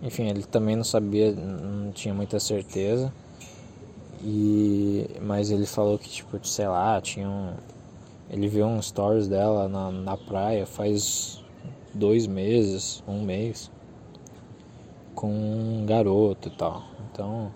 [0.02, 3.12] Enfim, ele também não sabia, não tinha muita certeza.
[4.24, 7.52] E, mas ele falou que, tipo, sei lá, tinha um.
[8.28, 11.40] Ele viu um stories dela na, na praia faz
[11.94, 13.70] dois meses, um mês,
[15.14, 16.82] com um garoto e tal.
[17.12, 17.52] Então,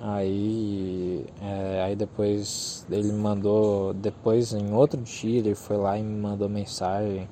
[0.00, 6.18] aí, é, aí depois ele mandou, depois em outro dia ele foi lá e me
[6.18, 7.28] mandou mensagem,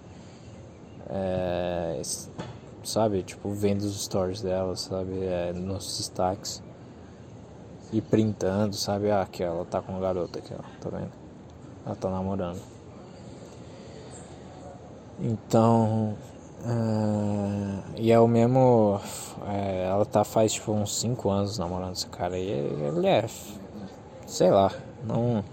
[1.08, 2.00] é,
[2.82, 6.62] sabe, tipo, vendo os stories dela, sabe, é, nos destaques.
[7.92, 11.12] E printando, sabe, ah, aqui ela tá com um garoto aqui, ó, tá vendo?
[11.86, 12.60] Ela tá namorando.
[15.20, 16.16] Então,
[16.64, 19.00] uh, e é o mesmo.
[19.46, 23.24] É, ela tá faz tipo uns 5 anos namorando esse cara e ele é.
[24.26, 24.72] Sei lá,
[25.04, 25.44] não,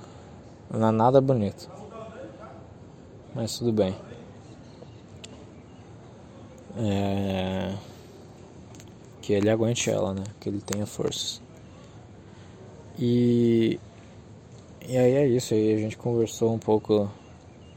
[0.72, 1.70] Não é nada bonito.
[3.36, 3.96] Mas tudo bem.
[6.78, 7.76] É...
[9.22, 10.24] Que ele aguente ela, né?
[10.40, 11.42] Que ele tenha forças.
[12.98, 13.80] E.
[14.88, 15.74] E aí é isso aí.
[15.74, 17.10] A gente conversou um pouco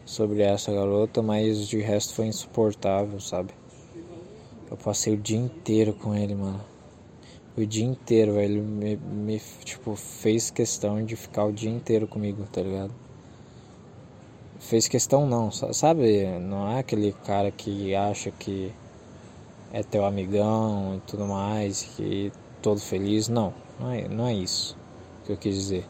[0.04, 3.52] sobre essa garota, mas de resto foi insuportável, sabe?
[4.70, 6.60] Eu passei o dia inteiro com ele, mano.
[7.56, 12.44] O dia inteiro, ele me, me, tipo, fez questão de ficar o dia inteiro comigo,
[12.52, 12.92] tá ligado?
[14.58, 16.26] Fez questão não, sabe?
[16.40, 18.72] Não é aquele cara que acha que
[19.74, 22.30] é teu amigão e tudo mais, que
[22.62, 23.28] todo feliz.
[23.28, 24.76] Não, não é, não é isso
[25.26, 25.84] que eu quis dizer.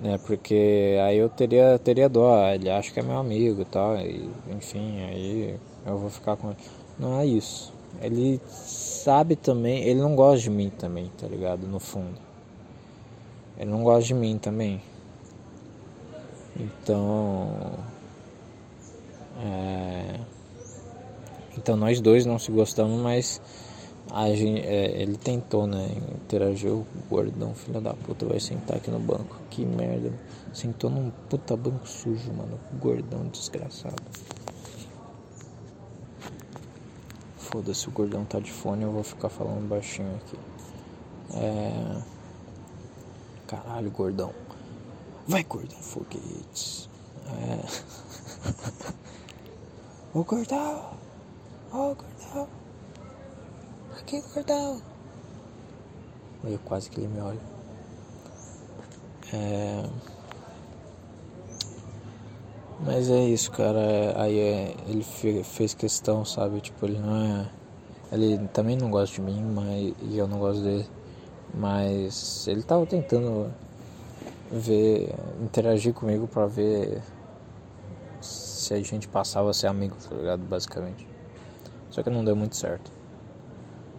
[0.00, 0.18] Né?
[0.24, 3.96] Porque aí eu teria, teria dó, ele acha que é meu amigo e tal,
[4.56, 6.58] enfim, aí eu vou ficar com ele.
[6.96, 7.74] Não é isso.
[8.00, 11.66] Ele sabe também, ele não gosta de mim também, tá ligado?
[11.66, 12.20] No fundo.
[13.58, 14.80] Ele não gosta de mim também.
[16.56, 17.50] Então.
[19.42, 20.20] É,
[21.58, 23.40] então nós dois não se gostamos, mas
[24.34, 25.88] gente, é, ele tentou, né?
[26.14, 29.40] Interagir o gordão, filho da puta, vai sentar aqui no banco.
[29.50, 30.12] Que merda.
[30.52, 32.58] Sentou num puta banco sujo, mano.
[32.80, 33.96] Gordão desgraçado.
[37.36, 40.38] Foda-se, o gordão tá de fone, eu vou ficar falando baixinho aqui.
[41.34, 42.02] É.
[43.46, 44.32] Caralho, gordão.
[45.26, 46.88] Vai, gordão foguetes.
[47.28, 48.96] É.
[50.18, 51.05] Ô gordão!
[51.72, 52.48] Ô gordão!
[53.98, 54.80] Aqui, gordão!
[56.44, 57.40] Eu quase que ele me olha.
[59.32, 59.82] É.
[62.80, 64.14] Mas é isso, cara.
[64.16, 65.02] Aí é, ele
[65.42, 66.60] fez questão, sabe?
[66.60, 67.50] Tipo, ele não é.
[68.12, 70.86] Ele também não gosta de mim, mas e eu não gosto dele.
[71.52, 73.52] Mas ele tava tentando
[74.52, 75.12] ver,
[75.42, 77.02] interagir comigo pra ver
[78.20, 80.42] se a gente passava a ser amigo, tá ligado?
[80.44, 81.15] Basicamente.
[81.90, 82.90] Só que não deu muito certo.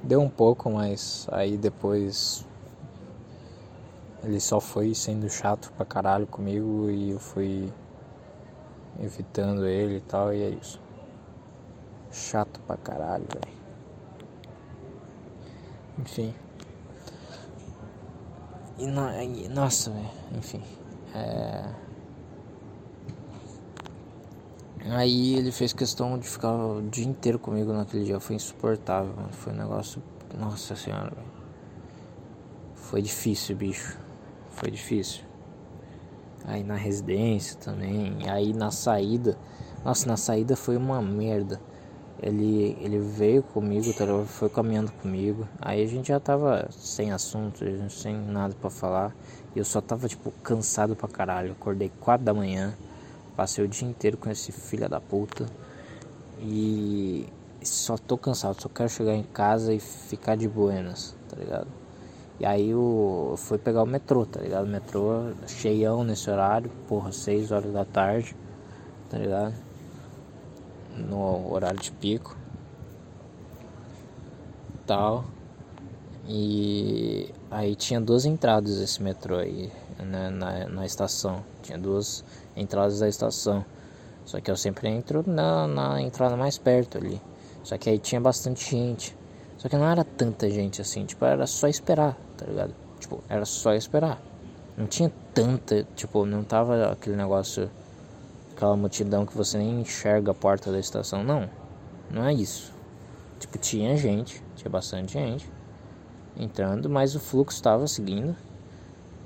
[0.03, 2.45] Deu um pouco, mas aí depois
[4.23, 7.71] ele só foi sendo chato pra caralho comigo e eu fui
[8.99, 10.79] evitando ele e tal, e é isso.
[12.11, 13.57] Chato pra caralho, velho.
[15.99, 16.33] Enfim.
[18.77, 20.09] E, e nossa, velho.
[20.35, 20.63] Enfim.
[21.13, 21.86] É...
[24.89, 28.19] Aí ele fez questão de ficar o dia inteiro comigo naquele dia.
[28.19, 29.33] Foi insuportável, mano.
[29.33, 30.01] Foi um negócio.
[30.37, 31.27] Nossa senhora, velho.
[32.75, 33.97] Foi difícil, bicho.
[34.51, 35.23] Foi difícil.
[36.45, 38.29] Aí na residência também.
[38.29, 39.37] Aí na saída.
[39.83, 41.59] Nossa, na saída foi uma merda.
[42.21, 45.47] Ele, ele veio comigo, tá foi caminhando comigo.
[45.61, 49.15] Aí a gente já tava sem assunto, sem nada para falar.
[49.55, 51.51] E eu só tava, tipo, cansado pra caralho.
[51.51, 52.73] Acordei 4 da manhã.
[53.37, 55.45] Passei o dia inteiro com esse filho da puta.
[56.39, 57.27] E
[57.61, 61.67] só tô cansado, só quero chegar em casa e ficar de buenas, tá ligado?
[62.39, 64.65] E aí eu fui pegar o metrô, tá ligado?
[64.65, 68.35] O metrô cheião nesse horário, porra, 6 horas da tarde,
[69.07, 69.53] tá ligado?
[70.95, 72.35] No horário de pico.
[74.87, 75.25] Tal.
[76.27, 81.43] E aí tinha duas entradas esse metrô aí né, na, na estação.
[81.67, 82.23] Tinha duas
[82.55, 83.65] entradas da estação.
[84.23, 87.21] Só que eu sempre entro na, na entrada mais perto ali.
[87.61, 89.13] Só que aí tinha bastante gente.
[89.57, 92.73] Só que não era tanta gente assim, tipo, era só esperar, tá ligado?
[93.01, 94.21] Tipo, era só esperar.
[94.77, 97.69] Não tinha tanta, tipo, não tava aquele negócio,
[98.55, 101.49] aquela multidão que você nem enxerga a porta da estação, não.
[102.09, 102.73] Não é isso.
[103.39, 105.49] Tipo, tinha gente, tinha bastante gente
[106.37, 108.33] entrando, mas o fluxo estava seguindo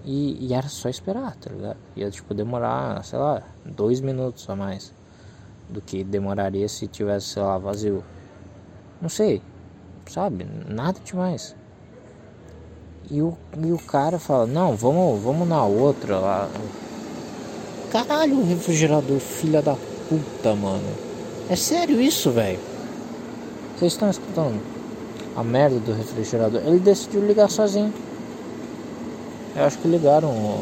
[0.04, 1.78] e, e, era só esperar, tá ligado?
[1.96, 4.94] Ia tipo demorar, sei lá, dois minutos a mais
[5.70, 8.04] do que demoraria se tivesse, sei lá, vazio.
[9.02, 9.42] Não sei,
[10.10, 10.46] sabe?
[10.68, 11.56] Nada demais.
[13.10, 16.50] E o, e o cara fala, não, vamos, vamos na outra lá.
[17.92, 19.76] Caralho, o refrigerador, filha da
[20.08, 20.88] puta, mano.
[21.50, 22.60] É sério isso, velho?
[23.78, 24.62] Vocês estão escutando?
[25.36, 26.62] A merda do refrigerador.
[26.66, 27.94] Ele decidiu ligar sozinho.
[29.56, 30.62] Eu acho que ligaram.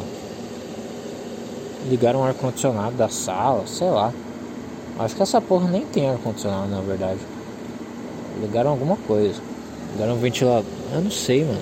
[1.88, 4.14] Ligaram o ar-condicionado da sala, sei lá.
[4.98, 7.20] Acho que essa porra nem tem ar-condicionado na verdade.
[8.42, 9.42] Ligaram alguma coisa.
[9.94, 10.66] Ligaram um ventilador.
[10.94, 11.62] Eu não sei, mano.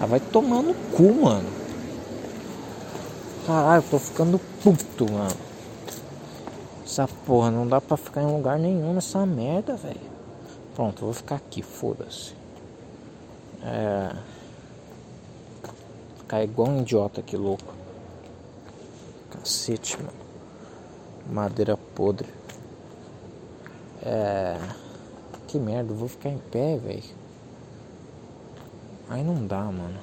[0.00, 1.48] Ah, vai tomar no cu, mano.
[3.46, 5.36] Caralho, tô ficando puto, mano.
[6.84, 10.12] Essa porra não dá pra ficar em lugar nenhum nessa merda, velho.
[10.74, 12.32] Pronto, vou ficar aqui, foda-se.
[13.64, 14.10] É.
[16.32, 17.74] Ficar igual um idiota aqui, louco.
[19.30, 20.14] Cacete, mano.
[21.30, 22.26] Madeira podre.
[24.02, 24.56] É.
[25.46, 27.02] Que merda, vou ficar em pé, velho.
[29.10, 29.98] Aí não dá, mano.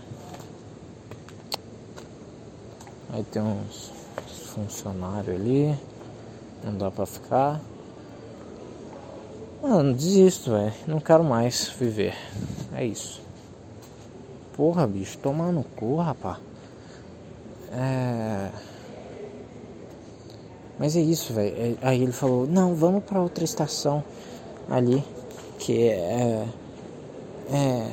[3.11, 3.91] Aí tem uns
[4.53, 5.75] funcionários ali.
[6.63, 7.59] Não dá pra ficar.
[9.63, 10.73] Mano, desisto, velho.
[10.85, 12.13] Não quero mais viver.
[12.75, 13.19] É isso.
[14.59, 16.37] Porra, bicho, toma no cu, rapá.
[17.71, 18.49] É.
[20.77, 21.55] Mas é isso, velho.
[21.57, 24.03] É, aí ele falou: Não, vamos pra outra estação
[24.69, 25.01] ali.
[25.59, 26.45] Que é.
[27.53, 27.87] É.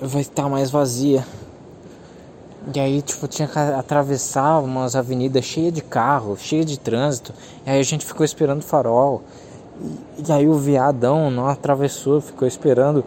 [0.00, 1.26] Vai estar mais vazia.
[2.72, 7.34] E aí, tipo, tinha que atravessar umas avenidas cheias de carro, cheias de trânsito.
[7.66, 9.24] E aí a gente ficou esperando o farol.
[10.16, 13.04] E, e aí o viadão não atravessou, ficou esperando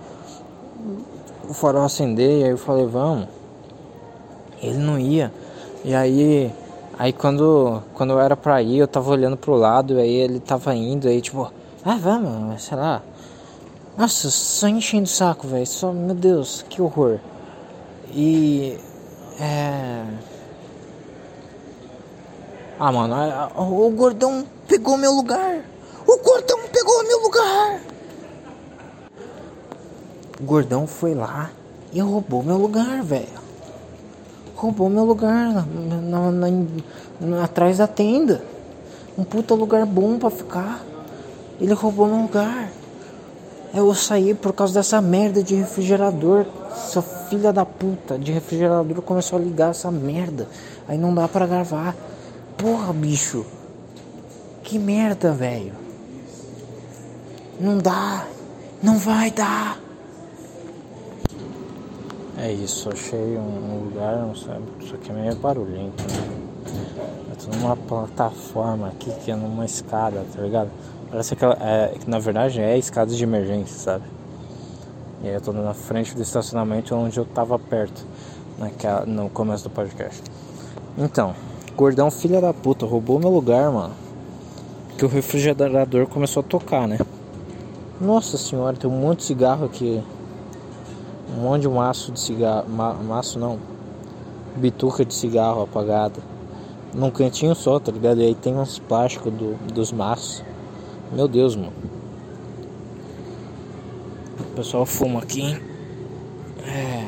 [1.50, 2.42] o farol acender.
[2.42, 3.28] E aí eu falei, vamos.
[4.62, 5.32] Ele não ia.
[5.84, 6.52] E aí,
[6.98, 9.94] aí quando, quando eu era pra ir, eu tava olhando pro lado.
[9.96, 11.08] E aí ele tava indo.
[11.08, 11.52] Aí tipo,
[11.84, 13.02] ah, vamos, sei lá.
[13.98, 15.66] Nossa, só enchendo o saco, velho.
[15.66, 17.20] Só, meu Deus, que horror.
[18.12, 18.78] E
[19.40, 20.04] é.
[22.80, 23.16] Ah, mano,
[23.56, 25.64] o gordão pegou meu lugar.
[26.06, 27.82] O gordão pegou meu lugar.
[30.40, 31.50] O gordão foi lá
[31.94, 33.46] e roubou meu lugar, velho.
[34.56, 36.52] Roubou meu lugar na, na,
[37.22, 38.44] na, atrás da tenda.
[39.18, 40.84] Um puta lugar bom pra ficar.
[41.60, 42.70] Ele roubou meu lugar.
[43.74, 46.46] Eu saí por causa dessa merda de refrigerador.
[46.72, 50.50] Essa filha da puta de refrigerador começou a ligar essa merda.
[50.88, 51.96] Aí não dá para gravar.
[52.58, 53.46] Porra, bicho.
[54.64, 55.74] Que merda, velho.
[57.60, 58.26] Não dá.
[58.84, 59.85] Não vai dar.
[62.38, 66.46] É isso, achei um lugar, não sabe, isso aqui é meio barulhento, né?
[67.30, 70.70] Eu tô numa plataforma aqui que é numa escada, tá ligado?
[71.10, 74.04] Parece que, é, na verdade é escada de emergência, sabe?
[75.24, 78.06] E aí eu tô na frente do estacionamento onde eu tava perto
[78.60, 80.22] naquela, no começo do podcast.
[80.98, 81.34] Então,
[81.76, 83.94] gordão filha da puta, roubou meu lugar, mano.
[84.98, 87.00] Que o refrigerador começou a tocar, né?
[88.00, 90.04] Nossa senhora, tem um monte de cigarro aqui.
[91.30, 92.70] Um monte de maço de cigarro.
[92.70, 93.60] Ma, maço não.
[94.56, 96.22] Bituca de cigarro apagada.
[96.94, 98.22] Num cantinho só, tá ligado?
[98.22, 100.44] E aí tem uns plásticos do, dos maços.
[101.12, 101.74] Meu Deus, mano.
[104.40, 105.62] O pessoal fuma aqui.
[106.66, 107.08] É.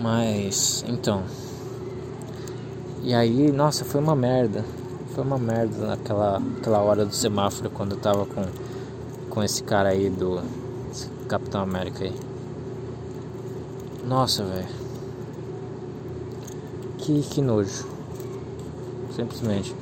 [0.00, 1.22] Mas, então.
[3.02, 4.64] E aí, nossa, foi uma merda.
[5.14, 8.44] Foi uma merda naquela aquela hora do semáforo quando eu tava com,
[9.28, 10.40] com esse cara aí do
[11.32, 12.12] Capitão América aí.
[14.06, 14.68] Nossa, velho.
[16.98, 17.86] Que, que nojo.
[19.16, 19.74] Simplesmente.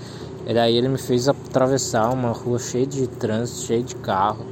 [0.47, 4.47] E daí ele me fez atravessar uma rua cheia de trânsito, cheia de carro,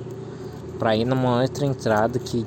[0.76, 2.44] para ir numa outra entrada que,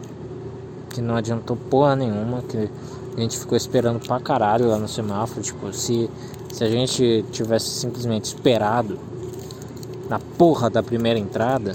[0.89, 2.70] que não adiantou porra nenhuma, que
[3.16, 5.41] a gente ficou esperando pra caralho lá no semáforo.
[5.41, 6.10] Tipo, se,
[6.52, 8.99] se a gente tivesse simplesmente esperado
[10.10, 11.74] na porra da primeira entrada,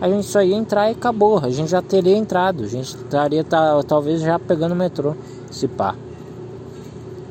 [0.00, 1.38] a gente só ia entrar e acabou.
[1.38, 5.14] A gente já teria entrado, a gente estaria tá, talvez já pegando o metrô,
[5.50, 5.94] se pá.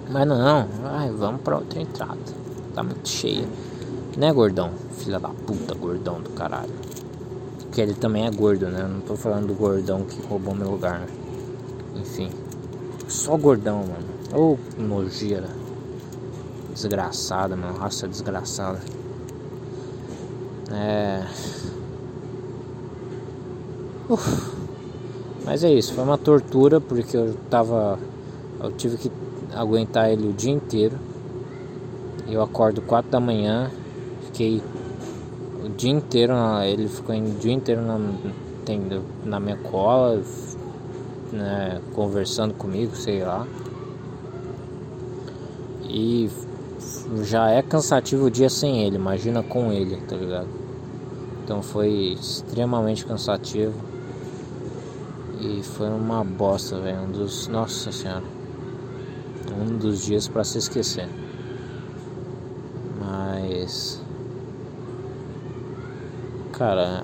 [0.10, 2.38] Mas não, ai, vamos pra outra entrada
[2.78, 3.48] tá muito cheia.
[4.16, 4.70] Né, gordão?
[5.00, 6.72] Filha da puta, gordão do caralho.
[7.72, 8.88] Que ele também é gordo, né?
[8.88, 11.08] Não tô falando do gordão que roubou meu lugar, né?
[11.96, 12.30] Enfim.
[13.08, 14.08] Só gordão, mano.
[14.32, 15.50] Ô, oh, nojeira.
[16.72, 17.76] Desgraçada, mano.
[17.80, 18.80] Raça desgraçada.
[20.72, 21.26] É.
[24.10, 24.56] Uf.
[25.46, 28.00] Mas é isso, foi uma tortura porque eu tava.
[28.62, 29.12] Eu tive que
[29.54, 30.98] aguentar ele o dia inteiro.
[32.30, 33.72] Eu acordo 4 da manhã,
[34.26, 34.62] fiquei
[35.64, 36.34] o dia inteiro,
[36.66, 38.00] ele ficou o dia inteiro na,
[39.24, 40.22] na minha cola,
[41.32, 43.48] né, conversando comigo, sei lá.
[45.84, 46.30] E
[47.24, 50.48] já é cansativo o dia sem ele, imagina com ele, tá ligado?
[51.44, 53.87] Então foi extremamente cansativo.
[55.40, 57.02] E foi uma bosta, velho.
[57.02, 57.48] Um dos.
[57.48, 58.24] Nossa senhora.
[59.56, 61.08] Um dos dias para se esquecer.
[63.00, 64.02] Mas.
[66.54, 67.04] Cara,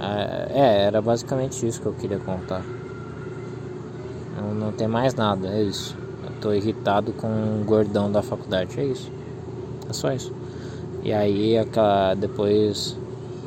[0.50, 2.64] é, era basicamente isso que eu queria contar.
[4.36, 5.96] Não, não tem mais nada, é isso.
[6.24, 9.12] Eu tô irritado com o gordão da faculdade, é isso.
[9.88, 10.34] É só isso.
[11.04, 12.98] E aí aquela, depois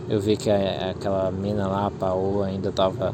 [0.09, 3.13] eu vi que a, aquela mina lá, a Paola, ainda tava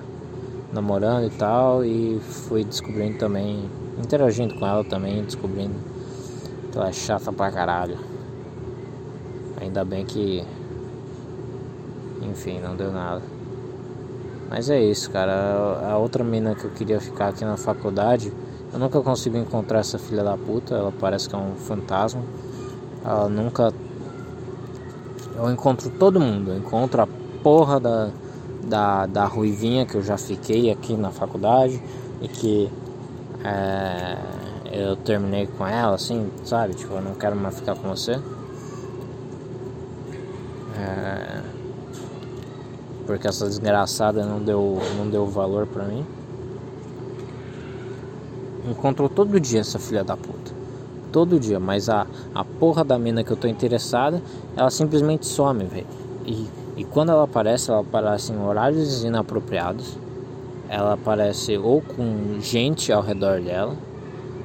[0.73, 1.85] namorando e tal.
[1.85, 3.69] E fui descobrindo também,
[3.99, 5.75] interagindo com ela também, descobrindo
[6.71, 7.99] Que ela é chata pra caralho.
[9.61, 10.45] Ainda bem que.
[12.23, 13.23] Enfim, não deu nada.
[14.49, 15.81] Mas é isso, cara.
[15.91, 18.33] A outra mina que eu queria ficar aqui na faculdade,
[18.73, 20.75] eu nunca consigo encontrar essa filha da puta.
[20.75, 22.23] Ela parece que é um fantasma.
[23.05, 23.73] Ela nunca.
[25.37, 26.51] Eu encontro todo mundo.
[26.51, 27.09] Eu encontro a
[27.43, 28.11] porra da,
[28.63, 31.83] da, da Ruivinha que eu já fiquei aqui na faculdade
[32.21, 32.71] e que
[33.45, 34.17] é,
[34.73, 36.75] eu terminei com ela, assim, sabe?
[36.75, 38.19] Tipo, eu não quero mais ficar com você.
[40.79, 41.43] É,
[43.07, 46.07] porque essa desgraçada não deu, não deu valor pra mim.
[48.71, 50.53] Encontrou todo dia essa filha da puta.
[51.11, 54.23] Todo dia, mas a, a porra da mina que eu tô interessada,
[54.57, 55.87] ela simplesmente some, velho.
[56.25, 56.47] E,
[56.77, 59.99] e quando ela aparece, ela aparece em horários inapropriados.
[60.69, 63.77] Ela aparece ou com gente ao redor dela,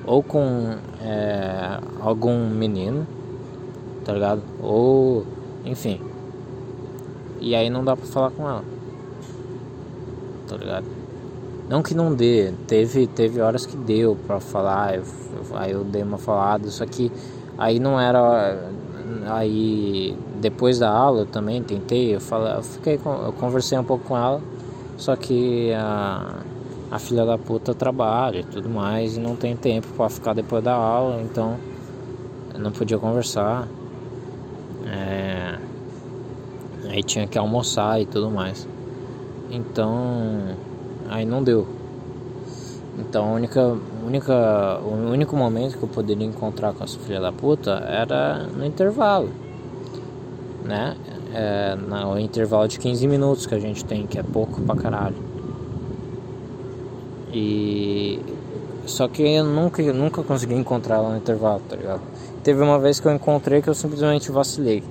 [0.05, 3.07] ou com é, algum menino,
[4.03, 4.41] tá ligado?
[4.61, 5.25] Ou,
[5.63, 6.01] enfim,
[7.39, 8.63] e aí não dá pra falar com ela.
[10.47, 10.85] Tá ligado?
[11.69, 15.03] Não que não dê, teve, teve horas que deu pra falar, eu,
[15.53, 17.11] aí eu dei uma falada, só que
[17.57, 18.69] aí não era.
[19.27, 24.05] Aí depois da aula eu também tentei, eu falei, eu fiquei eu conversei um pouco
[24.05, 24.41] com ela,
[24.97, 26.35] só que a,
[26.91, 30.63] a filha da puta trabalha e tudo mais e não tem tempo para ficar depois
[30.63, 31.57] da aula, então
[32.53, 33.67] eu não podia conversar.
[34.85, 35.57] É,
[36.89, 38.67] Aí tinha que almoçar e tudo mais.
[39.49, 40.55] Então,
[41.09, 41.67] aí não deu.
[42.97, 47.31] Então, a única, única, o único momento que eu poderia encontrar com essa filha da
[47.31, 49.29] puta era no intervalo,
[50.67, 50.95] né?
[51.33, 55.15] É, no intervalo de 15 minutos que a gente tem, que é pouco pra caralho.
[57.33, 58.19] E
[58.85, 62.01] só que eu nunca, nunca consegui encontrar ela no intervalo, tá ligado?
[62.43, 64.83] Teve uma vez que eu encontrei que eu simplesmente vacilei.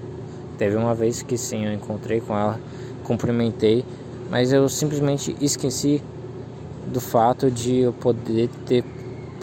[0.59, 2.59] Teve uma vez que sim, eu encontrei com ela,
[3.05, 3.85] cumprimentei,
[4.31, 6.03] mas eu simplesmente esqueci
[6.87, 8.85] do fato de eu poder ter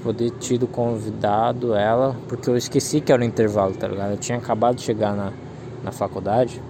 [0.03, 4.11] poder tido convidado ela, porque eu esqueci que era o intervalo, tá ligado?
[4.11, 5.31] Eu tinha acabado de chegar na,
[5.83, 6.61] na faculdade,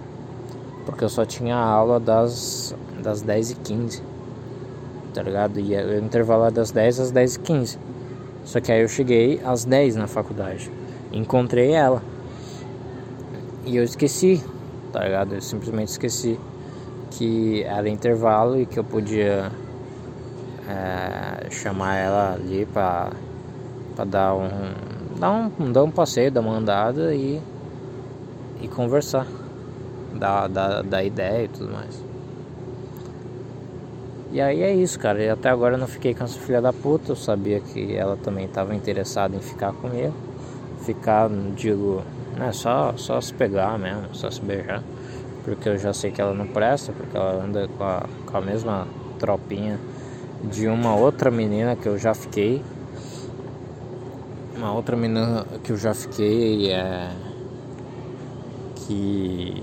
[0.84, 4.14] porque eu só tinha aula das, das 10 e 15
[5.14, 5.60] tá ligado?
[5.60, 7.78] E o intervalo é das 10 às 10 e 15
[8.44, 10.70] Só que aí eu cheguei às 10 na faculdade,
[11.12, 12.02] encontrei ela.
[13.64, 14.42] E eu esqueci,
[14.92, 15.34] tá ligado?
[15.34, 16.38] Eu simplesmente esqueci
[17.12, 19.50] que era intervalo e que eu podia
[20.68, 23.10] é, chamar ela ali pra,
[23.94, 24.50] pra dar um,
[25.18, 27.40] dar um dar um passeio, dar uma andada e,
[28.64, 29.26] e conversar,
[30.14, 32.02] dar, dar, dar ideia e tudo mais.
[34.32, 35.22] E aí é isso, cara.
[35.22, 37.12] E até agora eu não fiquei com essa filha da puta.
[37.12, 40.14] Eu sabia que ela também estava interessada em ficar comigo.
[40.80, 42.02] Ficar, digo,
[42.40, 44.82] é só, só se pegar mesmo, só se beijar.
[45.44, 48.40] Porque eu já sei que ela não presta, porque ela anda com a, com a
[48.40, 48.88] mesma
[49.18, 49.78] tropinha
[50.42, 52.62] de uma outra menina que eu já fiquei.
[54.56, 57.10] Uma outra menina que eu já fiquei é.
[58.86, 59.62] Que.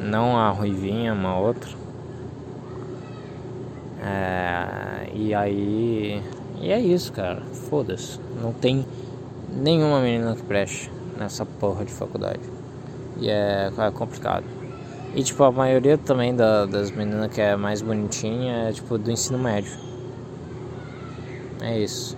[0.00, 1.70] Não a Ruivinha, uma outra.
[4.02, 6.22] É, e aí.
[6.60, 7.42] E é isso, cara.
[7.68, 8.18] Foda-se.
[8.40, 8.86] Não tem
[9.50, 12.40] nenhuma menina que preste nessa porra de faculdade.
[13.18, 14.44] E é, é complicado.
[15.14, 19.10] E tipo, a maioria também da, das meninas que é mais bonitinha é tipo do
[19.10, 19.72] ensino médio.
[21.60, 22.16] É isso.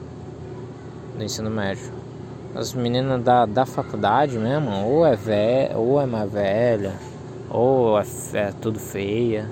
[1.17, 2.04] Do ensino médio.
[2.55, 6.93] As meninas da, da faculdade mesmo, ou é velha, ou é mais velha,
[7.51, 9.49] ou é, é tudo feia,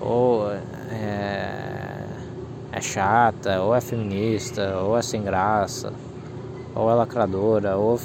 [0.00, 0.60] ou é,
[2.72, 5.92] é chata, ou é feminista, ou é sem graça
[6.74, 8.00] ou é lacradora, ou,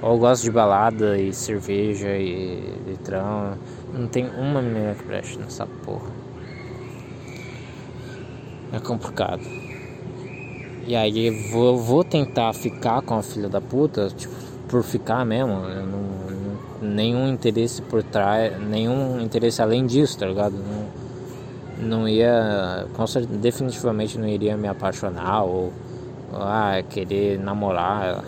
[0.00, 3.58] ou gosta de balada e cerveja e litrão.
[3.92, 6.10] Não tem uma menina que preste nessa porra.
[8.72, 9.42] É complicado.
[10.88, 14.32] E aí vou, vou tentar ficar com a filha da puta, tipo,
[14.70, 15.52] por ficar mesmo.
[15.60, 20.54] Não, não, nenhum interesse por trás, nenhum interesse além disso, tá ligado?
[20.54, 22.86] Não, não ia,
[23.38, 25.74] definitivamente não iria me apaixonar ou
[26.32, 28.24] ah, querer namorar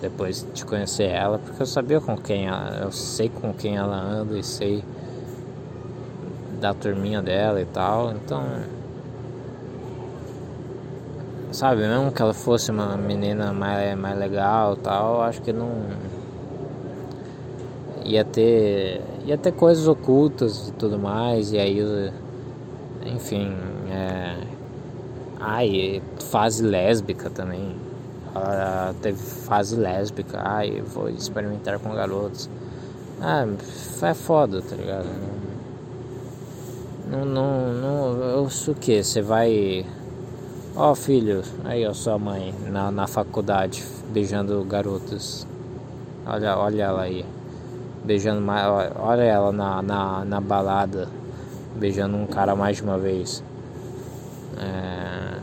[0.00, 3.96] depois de conhecer ela, porque eu sabia com quem ela, eu sei com quem ela
[3.96, 4.84] anda e sei
[6.60, 8.44] da turminha dela e tal, então
[11.52, 15.70] sabe, mesmo que ela fosse uma menina mais, mais legal tal, acho que não
[18.04, 22.12] ia ter ia ter coisas ocultas e tudo mais, e aí
[23.04, 23.54] enfim,
[23.90, 24.36] é,
[25.42, 27.74] Ai, fase lésbica também.
[28.34, 32.48] Ela teve fase lésbica, ai, vou experimentar com garotos.
[33.22, 33.46] Ah,
[34.02, 35.08] é foda, tá ligado?
[37.10, 39.02] Não, não, não, isso o que?
[39.02, 39.86] Você vai.
[40.76, 45.44] Ó, oh, filho, aí, ó, sua mãe na, na faculdade beijando garotas.
[46.24, 47.24] Olha, olha ela aí.
[48.04, 48.92] Beijando mais.
[48.96, 51.08] Olha ela na, na, na balada.
[51.74, 53.42] Beijando um cara mais de uma vez.
[54.58, 55.38] É,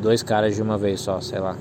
[0.00, 1.56] dois caras de uma vez só, sei lá.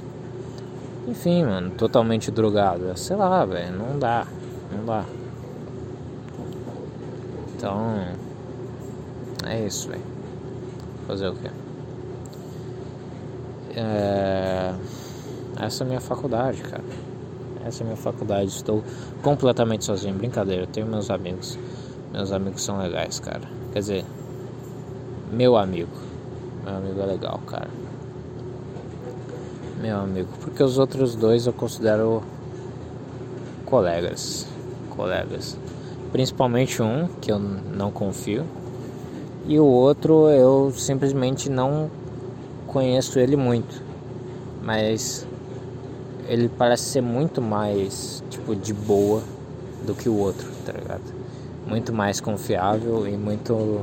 [1.06, 2.97] Enfim, mano, totalmente drogado.
[2.97, 4.26] Sei lá, velho, não dá.
[4.72, 5.04] Não dá.
[7.58, 7.97] Então.
[9.45, 10.01] É isso, velho.
[11.06, 11.49] Fazer o quê?
[13.76, 14.74] É...
[15.60, 16.84] Essa é a minha faculdade, cara.
[17.66, 18.50] Essa é a minha faculdade.
[18.50, 18.84] Estou
[19.22, 20.16] completamente sozinho.
[20.16, 21.58] Brincadeira, eu tenho meus amigos.
[22.12, 23.42] Meus amigos são legais, cara.
[23.72, 24.06] Quer dizer,
[25.32, 25.92] meu amigo.
[26.64, 27.70] Meu amigo é legal, cara.
[29.82, 30.30] Meu amigo.
[30.42, 32.24] Porque os outros dois eu considero
[33.66, 34.48] colegas.
[34.92, 35.58] Colegas.
[36.12, 38.46] Principalmente um que eu não confio.
[39.48, 41.90] E o outro eu simplesmente não
[42.74, 43.82] conheço ele muito.
[44.62, 45.26] Mas
[46.28, 49.22] ele parece ser muito mais tipo de boa
[49.86, 51.14] do que o outro, tá ligado?
[51.68, 53.82] Muito mais confiável e muito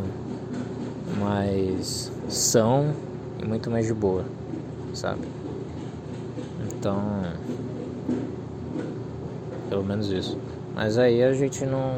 [1.18, 2.92] mais são
[3.40, 4.24] e muito mais de boa,
[4.92, 5.22] sabe?
[6.66, 7.22] Então,
[9.68, 10.38] pelo menos isso.
[10.74, 11.94] Mas aí a gente não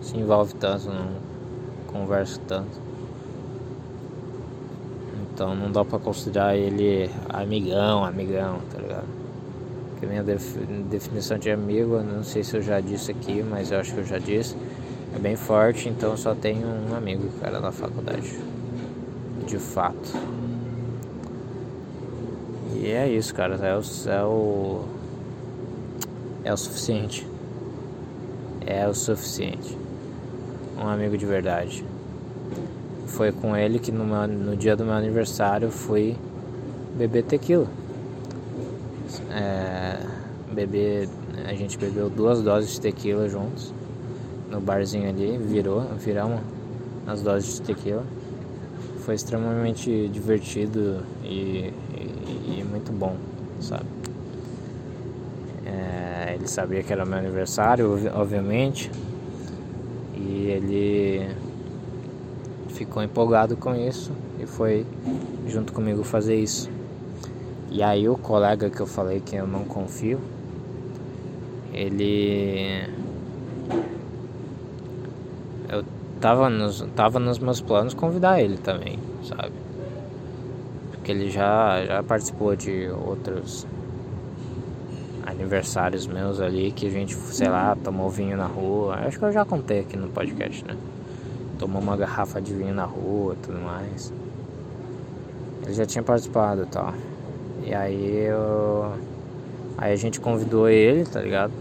[0.00, 1.06] se envolve tanto, não
[1.86, 2.93] conversa tanto.
[5.44, 9.04] Então não dá pra considerar ele amigão, amigão, tá ligado?
[10.00, 10.24] que minha
[10.88, 14.06] definição de amigo, não sei se eu já disse aqui, mas eu acho que eu
[14.06, 14.56] já disse,
[15.14, 18.38] é bem forte, então só tenho um amigo, cara, na faculdade.
[19.46, 20.18] De fato.
[22.74, 24.84] E é isso, cara, é o, é o,
[26.42, 27.26] é o suficiente.
[28.66, 29.76] É o suficiente.
[30.82, 31.84] Um amigo de verdade.
[33.16, 36.16] Foi com ele que no, meu, no dia do meu aniversário fui
[36.96, 37.66] beber tequila
[39.30, 39.98] é,
[40.52, 41.08] beber,
[41.46, 43.72] a gente bebeu duas doses de tequila juntos
[44.50, 46.40] no barzinho ali, virou, viramos
[47.06, 48.04] as doses de tequila.
[49.00, 53.16] Foi extremamente divertido e, e, e muito bom,
[53.60, 53.84] sabe?
[55.66, 58.90] É, ele sabia que era meu aniversário, obviamente,
[60.16, 61.28] e ele
[62.74, 64.84] ficou empolgado com isso e foi
[65.46, 66.70] junto comigo fazer isso.
[67.70, 70.20] E aí o colega que eu falei que eu não confio,
[71.72, 72.88] ele
[75.68, 75.84] eu
[76.20, 79.52] tava nos, tava nos meus planos convidar ele também, sabe?
[80.92, 83.66] Porque ele já, já participou de outros
[85.26, 88.96] aniversários meus ali que a gente, sei lá, tomou vinho na rua.
[89.06, 90.76] Acho que eu já contei aqui no podcast, né?
[91.64, 94.12] Tomou uma garrafa de vinho na rua tudo mais.
[95.62, 96.92] Ele já tinha participado e tal.
[97.64, 98.92] E aí eu.
[99.78, 101.54] Aí a gente convidou ele, tá ligado?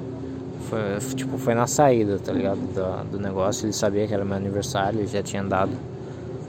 [0.70, 2.60] Foi, tipo, foi na saída, tá ligado?
[2.60, 3.66] Do, do negócio.
[3.66, 5.72] Ele sabia que era meu aniversário, ele já tinha dado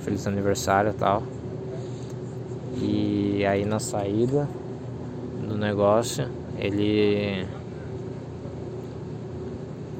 [0.01, 1.23] feliz aniversário e tal.
[2.79, 4.49] E aí na saída
[5.49, 6.27] do negócio,
[6.59, 7.47] ele.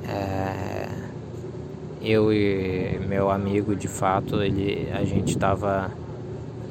[0.09, 0.89] É,
[2.05, 5.91] eu e meu amigo, de fato, ele, a gente tava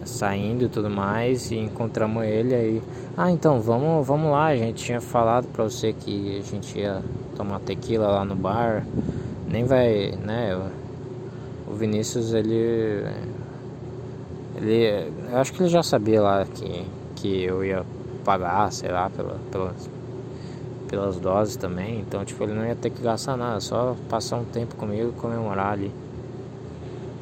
[0.05, 2.81] saindo e tudo mais e encontramos ele aí.
[3.17, 4.47] Ah, então vamos, vamos lá.
[4.47, 7.01] A gente tinha falado pra você que a gente ia
[7.35, 8.85] tomar tequila lá no bar.
[9.47, 10.59] Nem vai, né?
[11.67, 13.05] O Vinícius ele
[14.55, 17.83] ele eu acho que ele já sabia lá que que eu ia
[18.23, 19.89] pagar, sei lá, pela, pelas
[20.93, 22.01] pelas doses também.
[22.01, 25.19] Então, tipo, ele não ia ter que gastar nada, só passar um tempo comigo e
[25.19, 25.91] comemorar ali.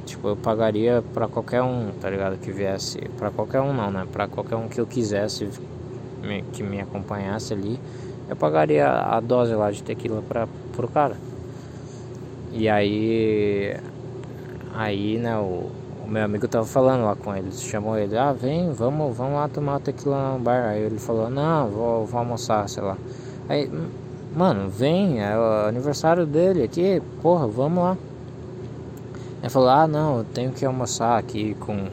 [0.06, 2.38] Tipo, eu pagaria para qualquer um, tá ligado?
[2.38, 3.00] Que viesse.
[3.18, 4.06] para qualquer um não, né?
[4.12, 5.48] Pra qualquer um que eu quisesse
[6.22, 7.80] me, que me acompanhasse ali.
[8.28, 11.16] Eu pagaria a dose lá de tequila pra, pro cara.
[12.52, 13.78] E aí.
[14.74, 15.70] Aí, né, o,
[16.04, 19.48] o meu amigo tava falando lá com ele, chamou ele, ah, vem, vamos, vamos lá
[19.48, 20.72] tomar tequila no bar.
[20.72, 22.98] Aí ele falou, não, vou, vou almoçar, sei lá.
[23.52, 23.70] Aí,
[24.34, 27.98] mano, vem, é o aniversário dele aqui, porra, vamos lá.
[29.42, 31.90] Ele falou, ah não, eu tenho que almoçar aqui com.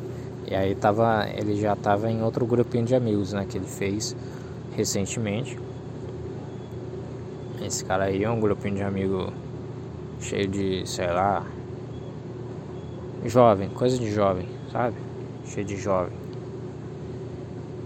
[0.47, 1.29] E aí tava.
[1.35, 3.45] Ele já tava em outro grupinho de amigos, né?
[3.45, 4.15] Que ele fez
[4.77, 5.59] recentemente.
[7.61, 9.33] Esse cara aí é um grupinho de amigo
[10.21, 11.45] cheio de, sei lá.
[13.25, 14.95] Jovem, coisa de jovem, sabe?
[15.45, 16.17] Cheio de jovem.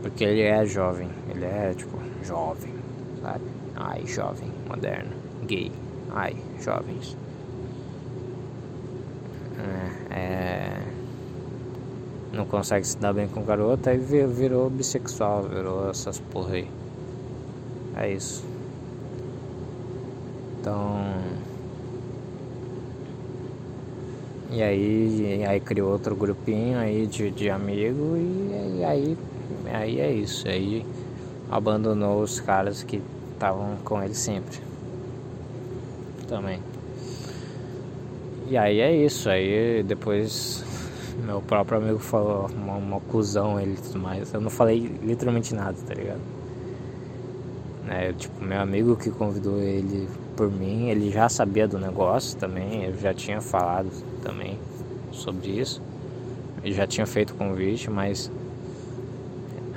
[0.02, 2.74] Porque ele é jovem, ele é tipo jovem,
[3.22, 3.51] sabe?
[3.76, 5.10] Ai, jovem, moderno,
[5.46, 5.72] gay,
[6.10, 7.16] ai, jovens.
[9.58, 10.82] É, é,
[12.32, 16.68] não consegue se dar bem com garota, aí virou bissexual, virou essas porra aí.
[17.96, 18.44] É isso.
[20.58, 21.02] Então.
[24.50, 29.18] E aí, e aí criou outro grupinho aí de, de amigo e, e aí,
[29.72, 30.46] aí é isso.
[30.46, 30.84] Aí
[31.50, 33.00] abandonou os caras que
[33.42, 34.60] estavam com ele sempre.
[36.28, 36.60] Também.
[38.48, 39.28] E aí é isso.
[39.28, 40.64] Aí depois
[41.24, 44.32] meu próprio amigo falou uma, uma cuzão ele e tudo mais.
[44.32, 46.20] Eu não falei literalmente nada, tá ligado?
[47.88, 52.84] É, tipo, meu amigo que convidou ele por mim, ele já sabia do negócio também,
[52.84, 53.90] eu já tinha falado
[54.22, 54.56] também
[55.10, 55.82] sobre isso.
[56.64, 58.30] Ele já tinha feito o convite, mas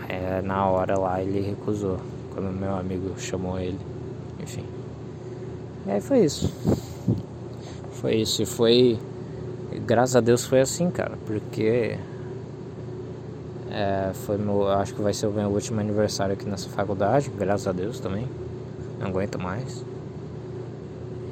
[0.07, 1.99] é, na hora lá ele recusou,
[2.36, 3.79] quando meu amigo chamou ele,
[4.43, 4.65] enfim.
[5.88, 6.53] E aí foi isso.
[7.93, 8.99] Foi isso, e foi.
[9.86, 11.97] Graças a Deus foi assim, cara, porque
[13.71, 17.67] é, foi meu, acho que vai ser o meu último aniversário aqui nessa faculdade, graças
[17.67, 18.27] a Deus também.
[18.99, 19.86] Não aguento mais.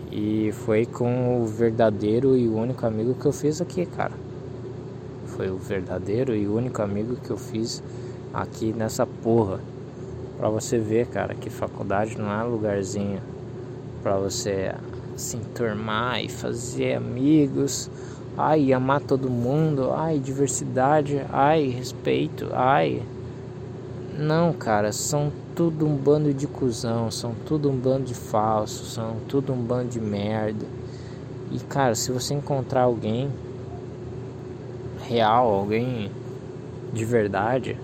[0.09, 4.13] E foi com o verdadeiro e único amigo que eu fiz aqui, cara.
[5.27, 7.83] Foi o verdadeiro e único amigo que eu fiz
[8.33, 9.59] aqui nessa porra.
[10.43, 13.21] Pra você ver, cara, que faculdade não é lugarzinho
[14.01, 14.75] pra você
[15.15, 17.89] se enturmar e fazer amigos
[18.37, 23.01] ai, amar todo mundo, ai, diversidade, ai, respeito, ai.
[24.19, 29.15] Não, cara, são tudo um bando de cuzão, são tudo um bando de falsos, são
[29.29, 30.65] tudo um bando de merda.
[31.53, 33.31] E cara, se você encontrar alguém
[35.07, 36.11] real, alguém
[36.91, 37.77] de verdade,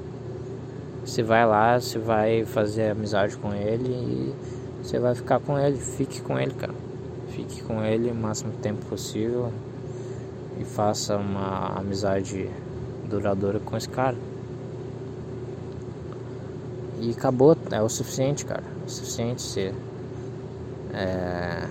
[1.10, 4.36] você vai lá, você vai fazer amizade com ele e
[4.84, 6.74] você vai ficar com ele, fique com ele, cara.
[7.30, 9.52] Fique com ele o máximo tempo possível
[10.60, 12.48] e faça uma amizade
[13.10, 14.16] duradoura com esse cara.
[17.02, 18.64] E acabou, é o suficiente, cara.
[18.82, 19.74] É o suficiente ser.
[20.94, 21.68] É,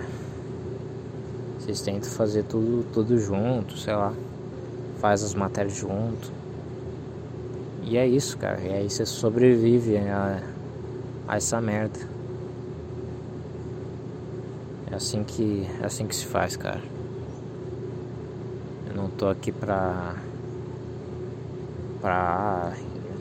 [1.59, 4.13] vocês tentam fazer tudo, tudo junto, sei lá.
[4.99, 6.38] Faz as matérias junto.
[7.83, 8.59] E é isso, cara.
[8.61, 10.41] E aí você sobrevive a,
[11.27, 11.99] a essa merda.
[14.91, 16.81] É assim que, é assim que se faz, cara
[18.99, 20.15] não tô aqui pra.
[22.01, 22.73] pra.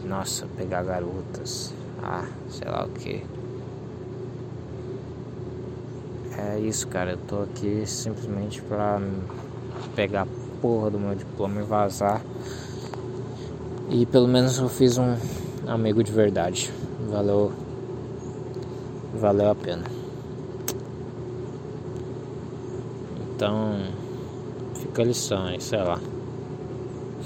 [0.05, 1.73] nossa, pegar garotas.
[2.03, 3.25] Ah, sei lá o que.
[6.37, 7.13] É isso, cara.
[7.13, 9.01] Eu tô aqui simplesmente pra
[9.95, 12.21] pegar a porra do meu diploma e vazar.
[13.91, 15.17] E pelo menos eu fiz um
[15.67, 16.71] amigo de verdade.
[17.09, 17.51] Valeu.
[19.15, 19.85] Valeu a pena.
[23.35, 23.77] Então
[24.75, 25.99] fica a lição aí, sei lá.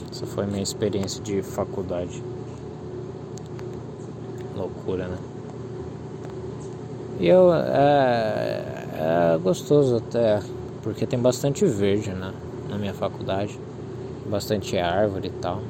[0.09, 2.23] Essa foi minha experiência de faculdade.
[4.55, 5.19] Loucura, né?
[7.19, 8.63] E eu é,
[9.35, 10.41] é gostoso até,
[10.83, 12.33] porque tem bastante verde né,
[12.69, 13.59] na minha faculdade,
[14.27, 15.61] bastante árvore e tal.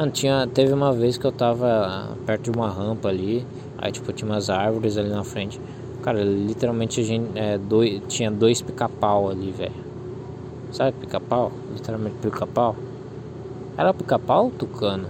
[0.00, 3.46] Mano, tinha, teve uma vez que eu tava perto de uma rampa ali,
[3.76, 5.60] aí tipo tinha umas árvores ali na frente.
[6.02, 9.74] Cara, literalmente a gente, é, dois, tinha dois pica-pau ali, velho.
[10.72, 11.52] Sabe pica-pau?
[11.74, 12.76] Literalmente pica-pau.
[13.76, 15.08] Era pica-pau ou tucano?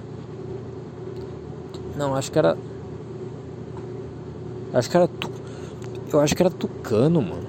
[1.97, 2.59] Não, acho que era.
[4.75, 5.07] Acho que era.
[5.07, 5.31] Tu...
[6.13, 7.49] Eu acho que era tucano, mano.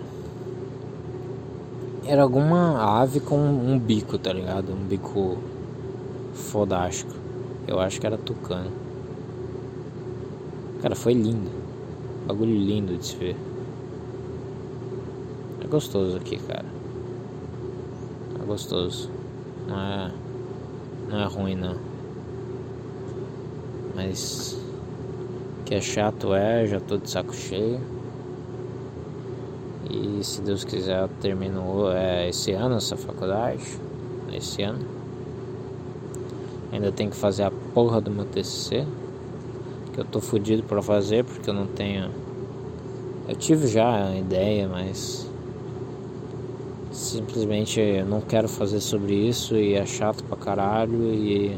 [2.05, 4.71] Era alguma ave com um bico, tá ligado?
[4.73, 5.39] Um bico
[6.35, 7.20] fodástico.
[7.67, 8.71] Eu acho que era tucano.
[10.81, 11.49] Cara, foi lindo.
[12.27, 13.35] Bagulho lindo de se ver.
[15.63, 16.81] É gostoso aqui, cara
[18.51, 19.09] gostoso.
[19.65, 20.11] Não é,
[21.09, 21.77] não é ruim não.
[23.95, 24.59] Mas
[25.65, 27.79] que é chato é, já tô de saco cheio.
[29.89, 33.79] E se Deus quiser eu termino é, esse ano essa faculdade.
[34.33, 34.85] Esse ano.
[36.71, 38.85] Ainda tem que fazer a porra do meu TCC.
[39.93, 42.09] Que eu tô fudido pra fazer porque eu não tenho.
[43.27, 45.29] Eu tive já a ideia, mas
[46.91, 51.57] simplesmente não quero fazer sobre isso e é chato pra caralho e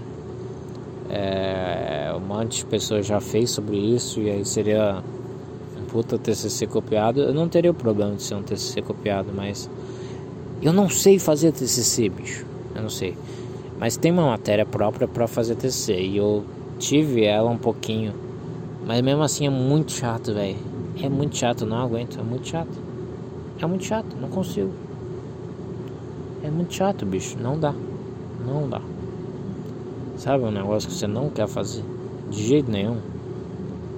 [1.09, 5.03] é, um monte de pessoas já fez sobre isso e aí seria
[5.79, 7.21] um puta TCC copiado.
[7.21, 9.69] Eu não teria o problema de ser um TCC copiado, mas
[10.61, 12.45] eu não sei fazer TCC, bicho.
[12.75, 13.15] Eu não sei.
[13.83, 16.45] Mas tem uma matéria própria para fazer TCC e eu
[16.79, 18.13] tive ela um pouquinho.
[18.87, 20.55] Mas mesmo assim é muito chato, velho.
[21.01, 22.71] É muito chato, não aguento, é muito chato.
[23.61, 24.71] É muito chato, não consigo.
[26.41, 27.73] É muito chato, bicho, não dá.
[28.47, 28.79] Não dá.
[30.15, 31.83] Sabe um negócio que você não quer fazer?
[32.29, 32.95] De jeito nenhum.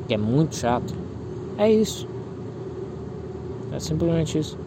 [0.07, 0.95] Que é muito chato.
[1.59, 2.07] É isso.
[3.71, 4.57] É simplesmente isso.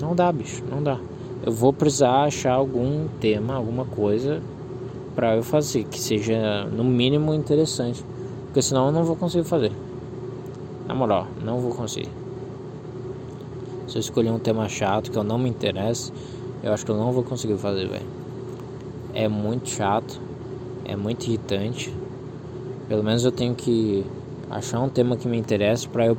[0.00, 0.98] Não dá, bicho, não dá.
[1.44, 4.40] Eu vou precisar achar algum tema, alguma coisa
[5.14, 8.04] para eu fazer que seja no mínimo interessante,
[8.44, 9.72] porque senão eu não vou conseguir fazer.
[10.86, 12.08] Na moral, não vou conseguir.
[13.88, 16.12] Se eu escolher um tema chato que eu não me interesse,
[16.62, 18.06] eu acho que eu não vou conseguir fazer, velho.
[19.12, 20.20] É muito chato,
[20.84, 21.92] é muito irritante.
[22.88, 24.06] Pelo menos eu tenho que
[24.48, 26.16] achar um tema que me interesse para eu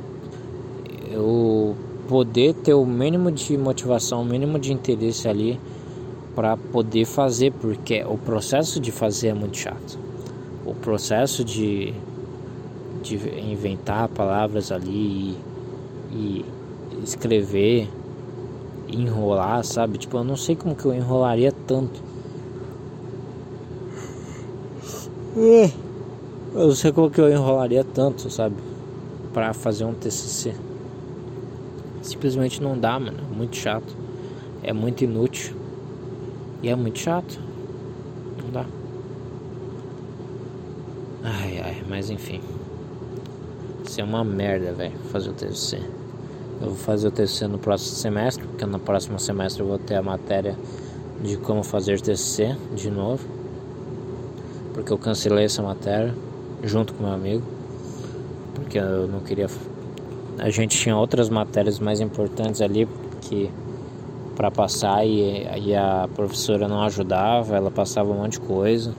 [1.14, 1.76] eu
[2.14, 5.58] poder ter o mínimo de motivação, o mínimo de interesse ali
[6.32, 9.98] para poder fazer, porque o processo de fazer é muito chato.
[10.64, 11.92] O processo de,
[13.02, 13.16] de
[13.50, 15.36] inventar palavras ali e,
[16.12, 16.44] e
[17.02, 17.88] escrever,
[18.88, 19.98] enrolar, sabe?
[19.98, 22.00] Tipo, eu não sei como que eu enrolaria tanto.
[26.54, 28.54] Eu não sei como que eu enrolaria tanto, sabe?
[29.32, 30.54] Pra fazer um TCC.
[32.04, 33.16] Simplesmente não dá, mano.
[33.18, 33.96] É muito chato.
[34.62, 35.56] É muito inútil.
[36.62, 37.40] E é muito chato.
[38.42, 38.66] Não dá.
[41.22, 42.42] Ai, ai, mas enfim.
[43.86, 44.92] Isso é uma merda, velho.
[45.10, 45.78] Fazer o TCC.
[46.60, 49.94] Eu vou fazer o TCC no próximo semestre, porque no próximo semestre eu vou ter
[49.94, 50.54] a matéria
[51.22, 53.26] de como fazer TCC de novo.
[54.74, 56.14] Porque eu cancelei essa matéria
[56.62, 57.44] junto com meu amigo.
[58.54, 59.48] Porque eu não queria
[60.44, 62.86] a gente tinha outras matérias mais importantes ali
[63.22, 63.50] que
[64.36, 68.94] para passar e, e, a professora não ajudava, ela passava um monte de coisa,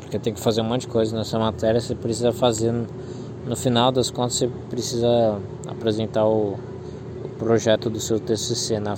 [0.00, 2.74] porque tem que fazer um monte de coisa nessa matéria, você precisa fazer
[3.46, 6.58] no final das contas você precisa apresentar o,
[7.24, 8.94] o projeto do seu TCC na,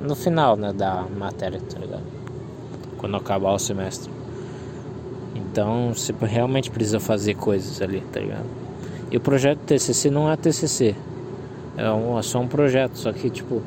[0.00, 2.04] no final né, da matéria, tá ligado?
[2.98, 4.12] Quando acabar o semestre.
[5.34, 8.46] Então você realmente precisa fazer coisas ali, tá ligado?
[9.10, 10.94] E o projeto TCC não é TCC,
[11.76, 13.62] é, um, é só um projeto, só que tipo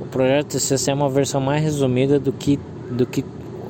[0.00, 2.58] o projeto TCC é uma versão mais resumida do que
[2.90, 3.24] do que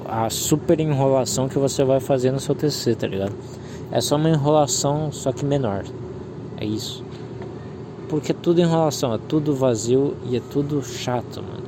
[0.06, 3.32] a super enrolação que você vai fazer no seu TCC, tá ligado?
[3.90, 5.84] É só uma enrolação, só que menor.
[6.56, 7.04] É isso.
[8.08, 11.64] Porque é tudo enrolação, é tudo vazio e é tudo chato, mano.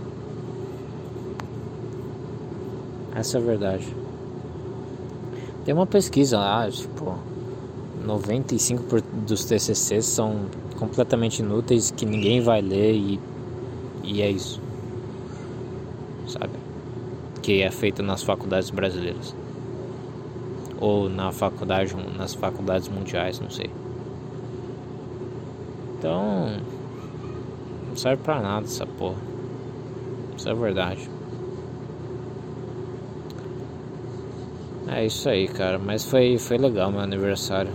[3.15, 3.87] Essa é a verdade.
[5.65, 7.19] Tem uma pesquisa lá, tipo,
[8.07, 10.43] 95% dos TCCs são
[10.77, 13.21] completamente inúteis que ninguém vai ler e,
[14.05, 14.61] e é isso.
[16.29, 16.53] Sabe?
[17.43, 19.35] Que é feito nas faculdades brasileiras.
[20.79, 23.71] Ou na faculdade, nas faculdades mundiais, não sei.
[25.99, 26.61] Então,
[27.89, 29.17] não serve pra nada essa porra.
[30.37, 31.09] Isso é verdade.
[34.89, 35.79] É isso aí, cara.
[35.79, 37.73] Mas foi, foi legal meu aniversário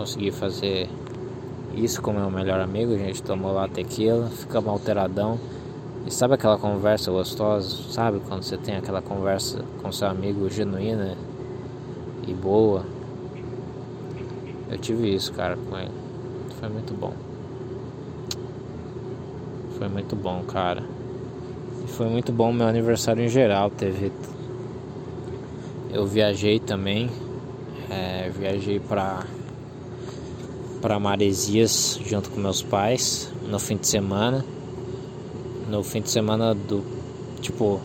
[0.00, 0.88] consegui fazer
[1.74, 2.94] isso com meu melhor amigo.
[2.94, 5.38] A gente tomou lá tequila, ficamos alteradão.
[6.06, 7.76] E sabe aquela conversa gostosa?
[7.90, 11.16] Sabe quando você tem aquela conversa com seu amigo genuína
[12.26, 12.84] e boa?
[14.70, 15.90] Eu tive isso, cara, com ele.
[16.58, 17.12] Foi muito bom.
[19.78, 20.82] Foi muito bom, cara.
[21.84, 23.70] E foi muito bom meu aniversário em geral.
[23.70, 24.12] Teve.
[25.92, 27.10] Eu viajei também.
[27.90, 29.24] É, viajei pra
[30.80, 34.44] para Maresias junto com meus pais no fim de semana.
[35.68, 36.84] No fim de semana do
[37.40, 37.80] tipo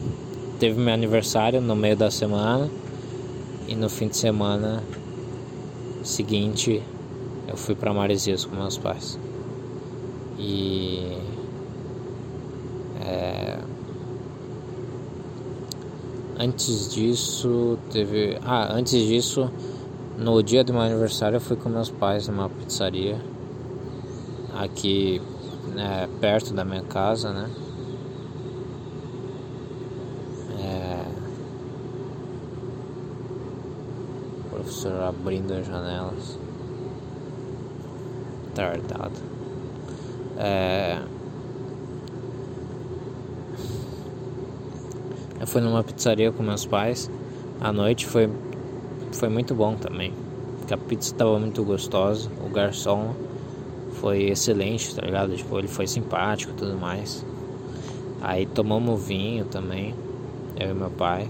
[0.59, 2.69] teve meu aniversário no meio da semana
[3.67, 4.83] e no fim de semana
[6.03, 6.81] seguinte
[7.47, 9.19] eu fui para Maresias com meus pais.
[10.39, 11.17] E
[13.01, 13.59] é,
[16.39, 19.49] antes disso teve ah antes disso
[20.17, 23.19] no dia do meu aniversário eu fui com meus pais numa pizzaria
[24.55, 25.21] aqui
[25.73, 27.49] né, perto da minha casa, né?
[30.61, 31.05] É...
[34.45, 36.39] O professor abrindo as janelas.
[38.53, 39.19] Tardado.
[40.37, 41.01] É...
[45.39, 47.11] Eu fui numa pizzaria com meus pais.
[47.59, 48.29] À noite foi
[49.15, 50.13] foi muito bom também.
[50.59, 53.13] Porque a pizza estava muito gostosa, o garçom
[53.93, 55.35] foi excelente, tá ligado?
[55.35, 57.25] Tipo, ele foi simpático e tudo mais.
[58.21, 59.93] Aí tomamos vinho também,
[60.59, 61.29] eu e meu pai.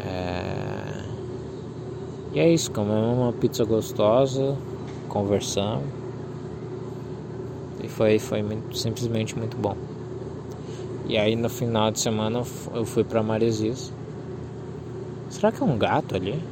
[0.00, 1.04] É...
[2.32, 4.56] E é isso, comemos uma pizza gostosa,
[5.08, 5.84] conversamos.
[7.82, 9.76] E foi, foi simplesmente muito bom.
[11.06, 12.42] E aí no final de semana
[12.74, 13.92] eu fui pra Maresias.
[15.38, 16.42] Será que é um gato ali?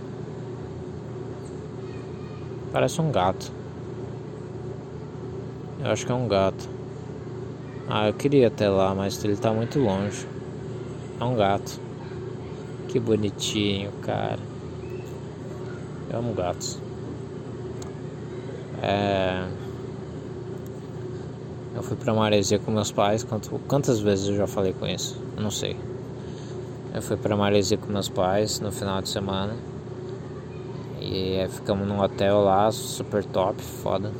[2.72, 3.50] Parece um gato.
[5.80, 6.68] Eu acho que é um gato.
[7.88, 10.24] Ah, eu queria até lá, mas ele tá muito longe.
[11.18, 11.80] É um gato.
[12.86, 14.38] Que bonitinho, cara.
[16.08, 16.78] Eu amo gatos.
[18.84, 19.48] É...
[21.74, 23.26] Eu fui pra Maresia com meus pais.
[23.66, 25.20] Quantas vezes eu já falei com isso?
[25.36, 25.76] Não sei.
[26.96, 29.54] Eu fui pra Maresia com meus pais no final de semana.
[30.98, 34.10] E ficamos num hotel lá, super top, foda.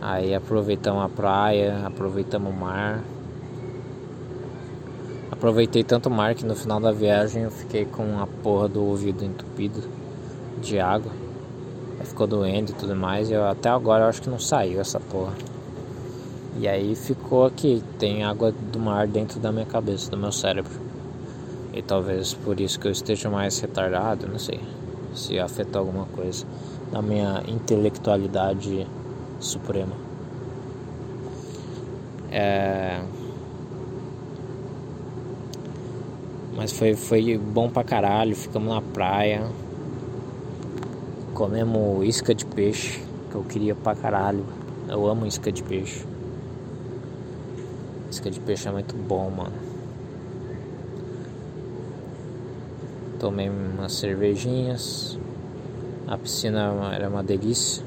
[0.00, 3.02] Aí aproveitamos a praia, aproveitamos o mar.
[5.32, 8.84] Aproveitei tanto o mar que no final da viagem eu fiquei com a porra do
[8.84, 9.82] ouvido entupido
[10.60, 11.10] de água.
[11.98, 13.28] Aí ficou doendo e tudo mais.
[13.28, 15.34] E eu, até agora eu acho que não saiu essa porra.
[16.60, 20.91] E aí ficou aqui, tem água do mar dentro da minha cabeça, do meu cérebro.
[21.72, 24.60] E talvez por isso que eu esteja mais retardado, não sei.
[25.14, 26.46] Se afetou alguma coisa
[26.90, 28.86] na minha intelectualidade
[29.40, 29.94] suprema.
[32.30, 33.02] É...
[36.54, 39.48] Mas foi, foi bom pra caralho, ficamos na praia.
[41.34, 44.44] Comemos isca de peixe, que eu queria pra caralho.
[44.88, 46.04] Eu amo isca de peixe.
[48.10, 49.71] Isca de peixe é muito bom, mano.
[53.22, 55.16] Tomei umas cervejinhas.
[56.08, 57.84] A piscina era uma delícia.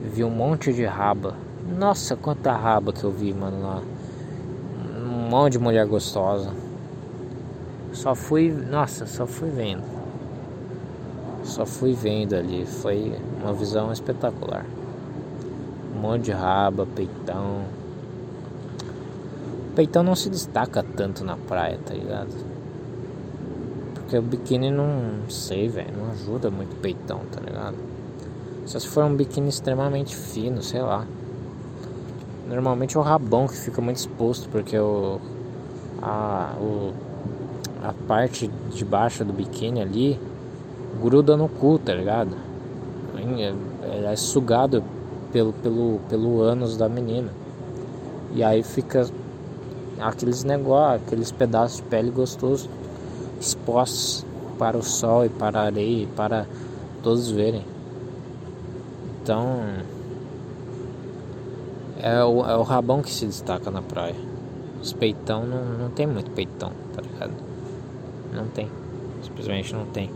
[0.00, 1.34] Vi um monte de raba.
[1.76, 3.82] Nossa, quanta raba que eu vi, mano, lá.
[5.04, 6.52] Um monte de mulher gostosa.
[7.92, 9.82] Só fui, nossa, só fui vendo.
[11.42, 12.64] Só fui vendo ali.
[12.66, 13.12] Foi
[13.42, 14.64] uma visão espetacular.
[15.96, 17.64] Um monte de raba, peitão
[19.74, 22.49] peitão não se destaca tanto na praia, tá ligado?
[24.10, 27.76] Porque o biquíni não sei, velho, não ajuda muito o peitão, tá ligado?
[28.66, 31.06] Só se for um biquíni extremamente fino, sei lá.
[32.48, 35.20] Normalmente é o rabão que fica muito exposto, porque o
[36.02, 36.92] a, o,
[37.84, 40.18] a parte de baixo do biquíni ali
[41.00, 42.36] gruda no cu, tá ligado?
[43.38, 44.82] É, é sugado
[45.32, 47.30] pelo, pelo, pelo ânus da menina.
[48.34, 49.08] E aí fica
[50.00, 52.68] aqueles negócios, aqueles pedaços de pele gostosos
[53.40, 54.24] expostos
[54.58, 56.46] para o sol e para a areia e para
[57.02, 57.64] todos verem.
[59.22, 59.60] Então
[61.98, 64.14] é o, é o rabão que se destaca na praia.
[64.80, 67.32] Os peitão não, não tem muito peitão, tá ligado?
[68.32, 68.68] Não tem.
[69.22, 70.10] Simplesmente não tem.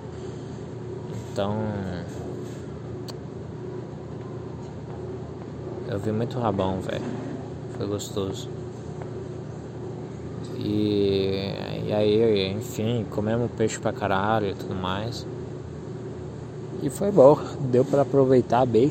[1.32, 1.54] Então
[5.88, 7.04] eu vi muito rabão, velho.
[7.76, 8.48] Foi gostoso.
[10.56, 15.26] E, e aí, enfim, comemos peixe pra caralho e tudo mais.
[16.82, 18.90] E foi bom, deu para aproveitar bem.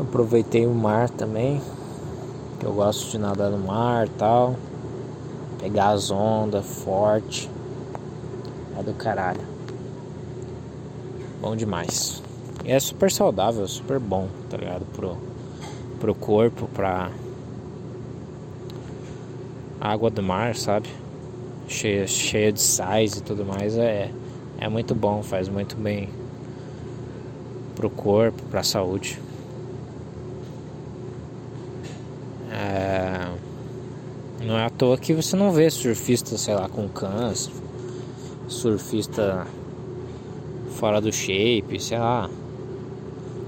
[0.00, 1.60] Aproveitei o mar também.
[2.58, 4.56] Que eu gosto de nadar no mar e tal.
[5.58, 7.50] Pegar as ondas forte.
[8.78, 9.40] É do caralho.
[11.40, 12.22] Bom demais.
[12.64, 14.86] E é super saudável, super bom, tá ligado?
[14.92, 15.16] Pro,
[16.00, 17.10] pro corpo, pra
[19.80, 21.01] água do mar, sabe?
[21.72, 24.10] Cheia, cheia de sais e tudo mais, é,
[24.58, 26.10] é muito bom, faz muito bem
[27.74, 29.18] pro corpo, pra saúde.
[32.50, 33.26] É,
[34.44, 37.50] não é à toa que você não vê surfista, sei lá, com câncer,
[38.46, 39.46] surfista
[40.72, 42.28] fora do shape, sei lá,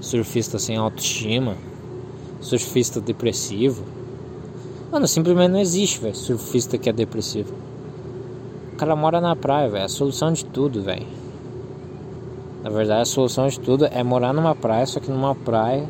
[0.01, 1.55] surfista sem autoestima,
[2.41, 3.83] surfista depressivo.
[4.91, 7.53] Mano, simplesmente não existe, velho, surfista que é depressivo.
[8.75, 9.85] O cara mora na praia, velho.
[9.85, 11.07] A solução de tudo, velho.
[12.61, 15.87] Na verdade, a solução de tudo é morar numa praia, só que numa praia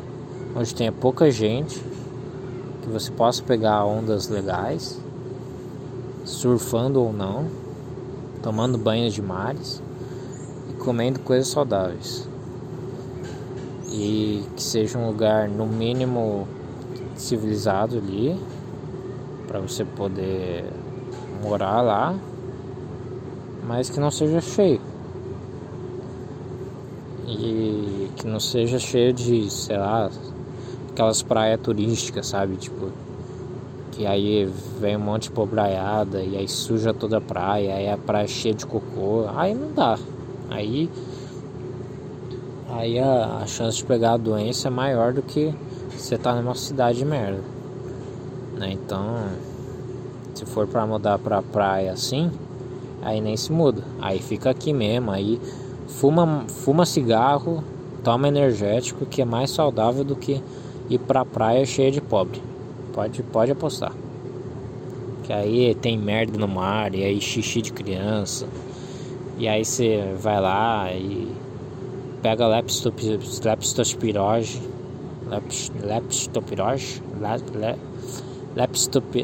[0.54, 1.82] onde tenha pouca gente,
[2.82, 5.00] que você possa pegar ondas legais,
[6.24, 7.46] surfando ou não,
[8.40, 9.82] tomando banhos de mares
[10.70, 12.28] e comendo coisas saudáveis.
[13.90, 16.46] E que seja um lugar no mínimo
[17.16, 18.40] civilizado ali
[19.48, 20.66] para você poder
[21.42, 22.14] morar lá,
[23.66, 24.80] mas que não seja cheio.
[27.26, 30.10] E que não seja cheio de, sei lá,
[30.90, 32.56] aquelas praias turísticas, sabe?
[32.56, 32.90] Tipo,
[33.92, 34.48] que aí
[34.80, 38.28] vem um monte de pobraiada e aí suja toda a praia, aí a praia é
[38.28, 39.24] cheia de cocô.
[39.34, 39.98] Aí não dá,
[40.48, 40.88] Aí,
[42.68, 45.52] aí a, a chance de pegar a doença é maior do que
[45.90, 47.42] você tá numa cidade de merda.
[48.54, 48.72] Né?
[48.72, 49.24] Então,
[50.34, 52.30] se for para mudar pra praia assim,
[53.02, 53.82] aí nem se muda.
[54.00, 55.40] Aí fica aqui mesmo, aí
[55.86, 57.62] fuma, fuma cigarro,
[58.02, 60.42] toma energético, que é mais saudável do que
[60.88, 62.40] ir pra praia cheia de pobre.
[62.92, 63.92] Pode, pode apostar.
[65.24, 68.46] Que aí tem merda no mar, e aí xixi de criança.
[69.38, 71.28] E aí você vai lá e
[72.22, 74.62] pega leptospirose,
[75.84, 77.02] leptospirose,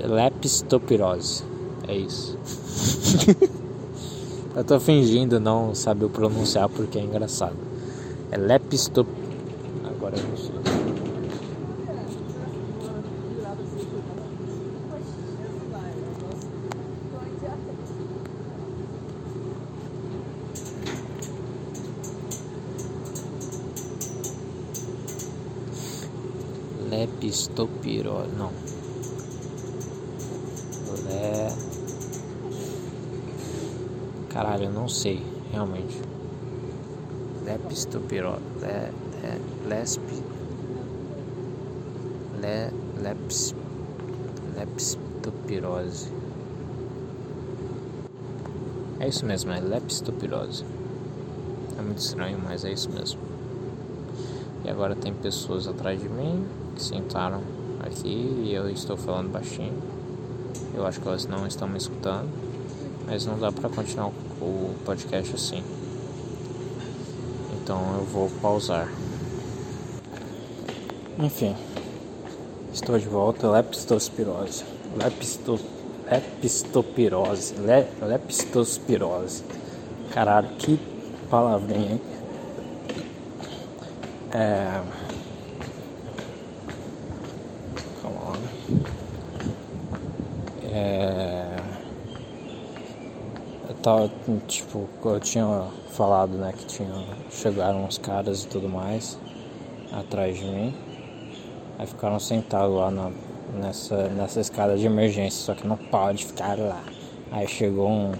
[0.06, 1.44] leptopirose.
[1.88, 2.38] É isso.
[4.54, 7.56] Eu tô fingindo não saber pronunciar porque é engraçado.
[8.30, 9.08] É leptop.
[9.82, 10.52] Agora eu não sei.
[26.90, 28.28] Leptopirose.
[28.36, 28.50] Não.
[31.06, 31.72] Le...
[34.28, 36.00] Caralho, eu não sei, realmente.
[37.44, 38.40] Leptopirose.
[38.60, 38.92] Le...
[39.22, 39.68] Le...
[39.68, 40.00] Lesp...
[42.40, 42.70] Le...
[43.02, 43.54] Leps...
[44.56, 46.12] Leptopirose.
[49.00, 50.64] É isso mesmo, é leptopirose.
[51.76, 53.20] É muito estranho, mas é isso mesmo.
[54.64, 56.46] E agora tem pessoas atrás de mim
[56.76, 57.42] que sentaram
[57.80, 59.76] aqui e eu estou falando baixinho.
[60.74, 62.28] Eu acho que elas não estão me escutando,
[63.06, 64.12] mas não dá para continuar
[64.42, 65.62] o podcast assim.
[67.62, 68.88] Então eu vou pausar.
[71.18, 71.54] Enfim,
[72.72, 73.48] estou de volta.
[73.48, 74.64] Leptospirose.
[74.96, 75.60] Lepsto,
[76.10, 77.54] leptopirose.
[77.54, 79.44] Le, leptospirose.
[80.12, 80.78] Caralho, que
[81.30, 82.00] palavrinha, hein?
[84.32, 84.82] É...
[88.02, 88.36] Calma lá.
[90.64, 91.21] É...
[93.82, 94.08] Tava,
[94.46, 96.88] tipo, eu tinha falado, né, que tinha,
[97.32, 99.18] chegaram uns caras e tudo mais
[99.92, 100.74] atrás de mim.
[101.78, 103.10] Aí ficaram sentados lá na,
[103.54, 106.80] nessa, nessa escada de emergência, só que não pode ficar lá.
[107.32, 108.12] Aí chegou um,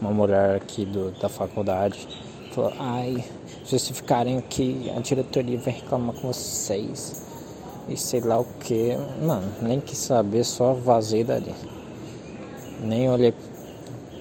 [0.00, 2.08] uma mulher aqui do, da faculdade,
[2.50, 3.24] falou, ai,
[3.64, 7.24] se vocês ficarem aqui, a diretoria vai reclamar com vocês.
[7.88, 8.96] E sei lá o que.
[9.22, 11.54] Mano, nem quis saber, só vazei dali.
[12.80, 13.32] Nem olhei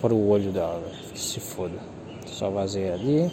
[0.05, 1.79] pro olho dela, que se foda.
[2.27, 3.31] Só vazei ali.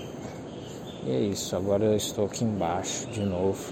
[1.04, 3.62] E é isso, agora eu estou aqui embaixo de novo.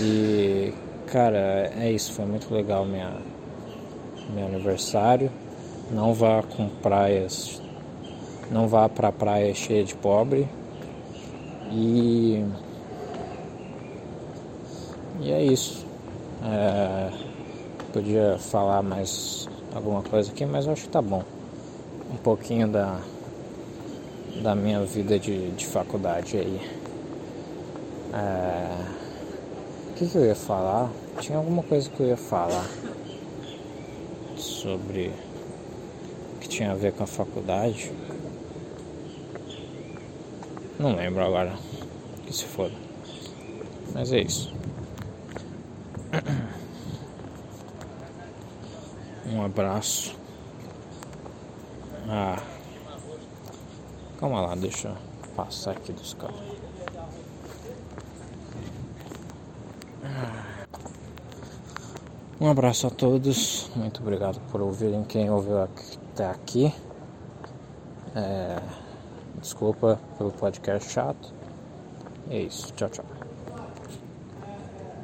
[0.00, 0.72] E
[1.06, 3.12] cara, é isso, foi muito legal minha,
[4.34, 5.30] meu aniversário.
[5.90, 7.60] Não vá com praias,
[8.50, 10.48] não vá pra praia cheia de pobre.
[11.70, 12.42] E,
[15.20, 15.84] e é isso.
[16.42, 17.10] É,
[17.92, 21.22] podia falar mais alguma coisa aqui, mas acho que tá bom.
[22.12, 23.00] Um pouquinho da,
[24.42, 26.60] da minha vida de, de faculdade aí.
[28.12, 28.76] É,
[29.90, 30.90] o que, que eu ia falar?
[31.20, 32.68] Tinha alguma coisa que eu ia falar
[34.36, 35.10] sobre
[36.38, 37.90] que tinha a ver com a faculdade.
[40.78, 41.54] Não lembro agora.
[42.26, 42.74] Que se foda.
[43.94, 44.52] Mas é isso.
[49.26, 50.21] Um abraço.
[52.14, 52.36] Ah.
[54.20, 54.96] Calma lá, deixa eu
[55.34, 56.36] passar aqui dos caras.
[62.38, 63.70] Um abraço a todos.
[63.74, 66.74] Muito obrigado por ouvirem quem ouviu até aqui.
[68.14, 68.60] É...
[69.40, 71.32] Desculpa pelo podcast chato.
[72.28, 72.74] É isso.
[72.74, 73.11] Tchau, tchau.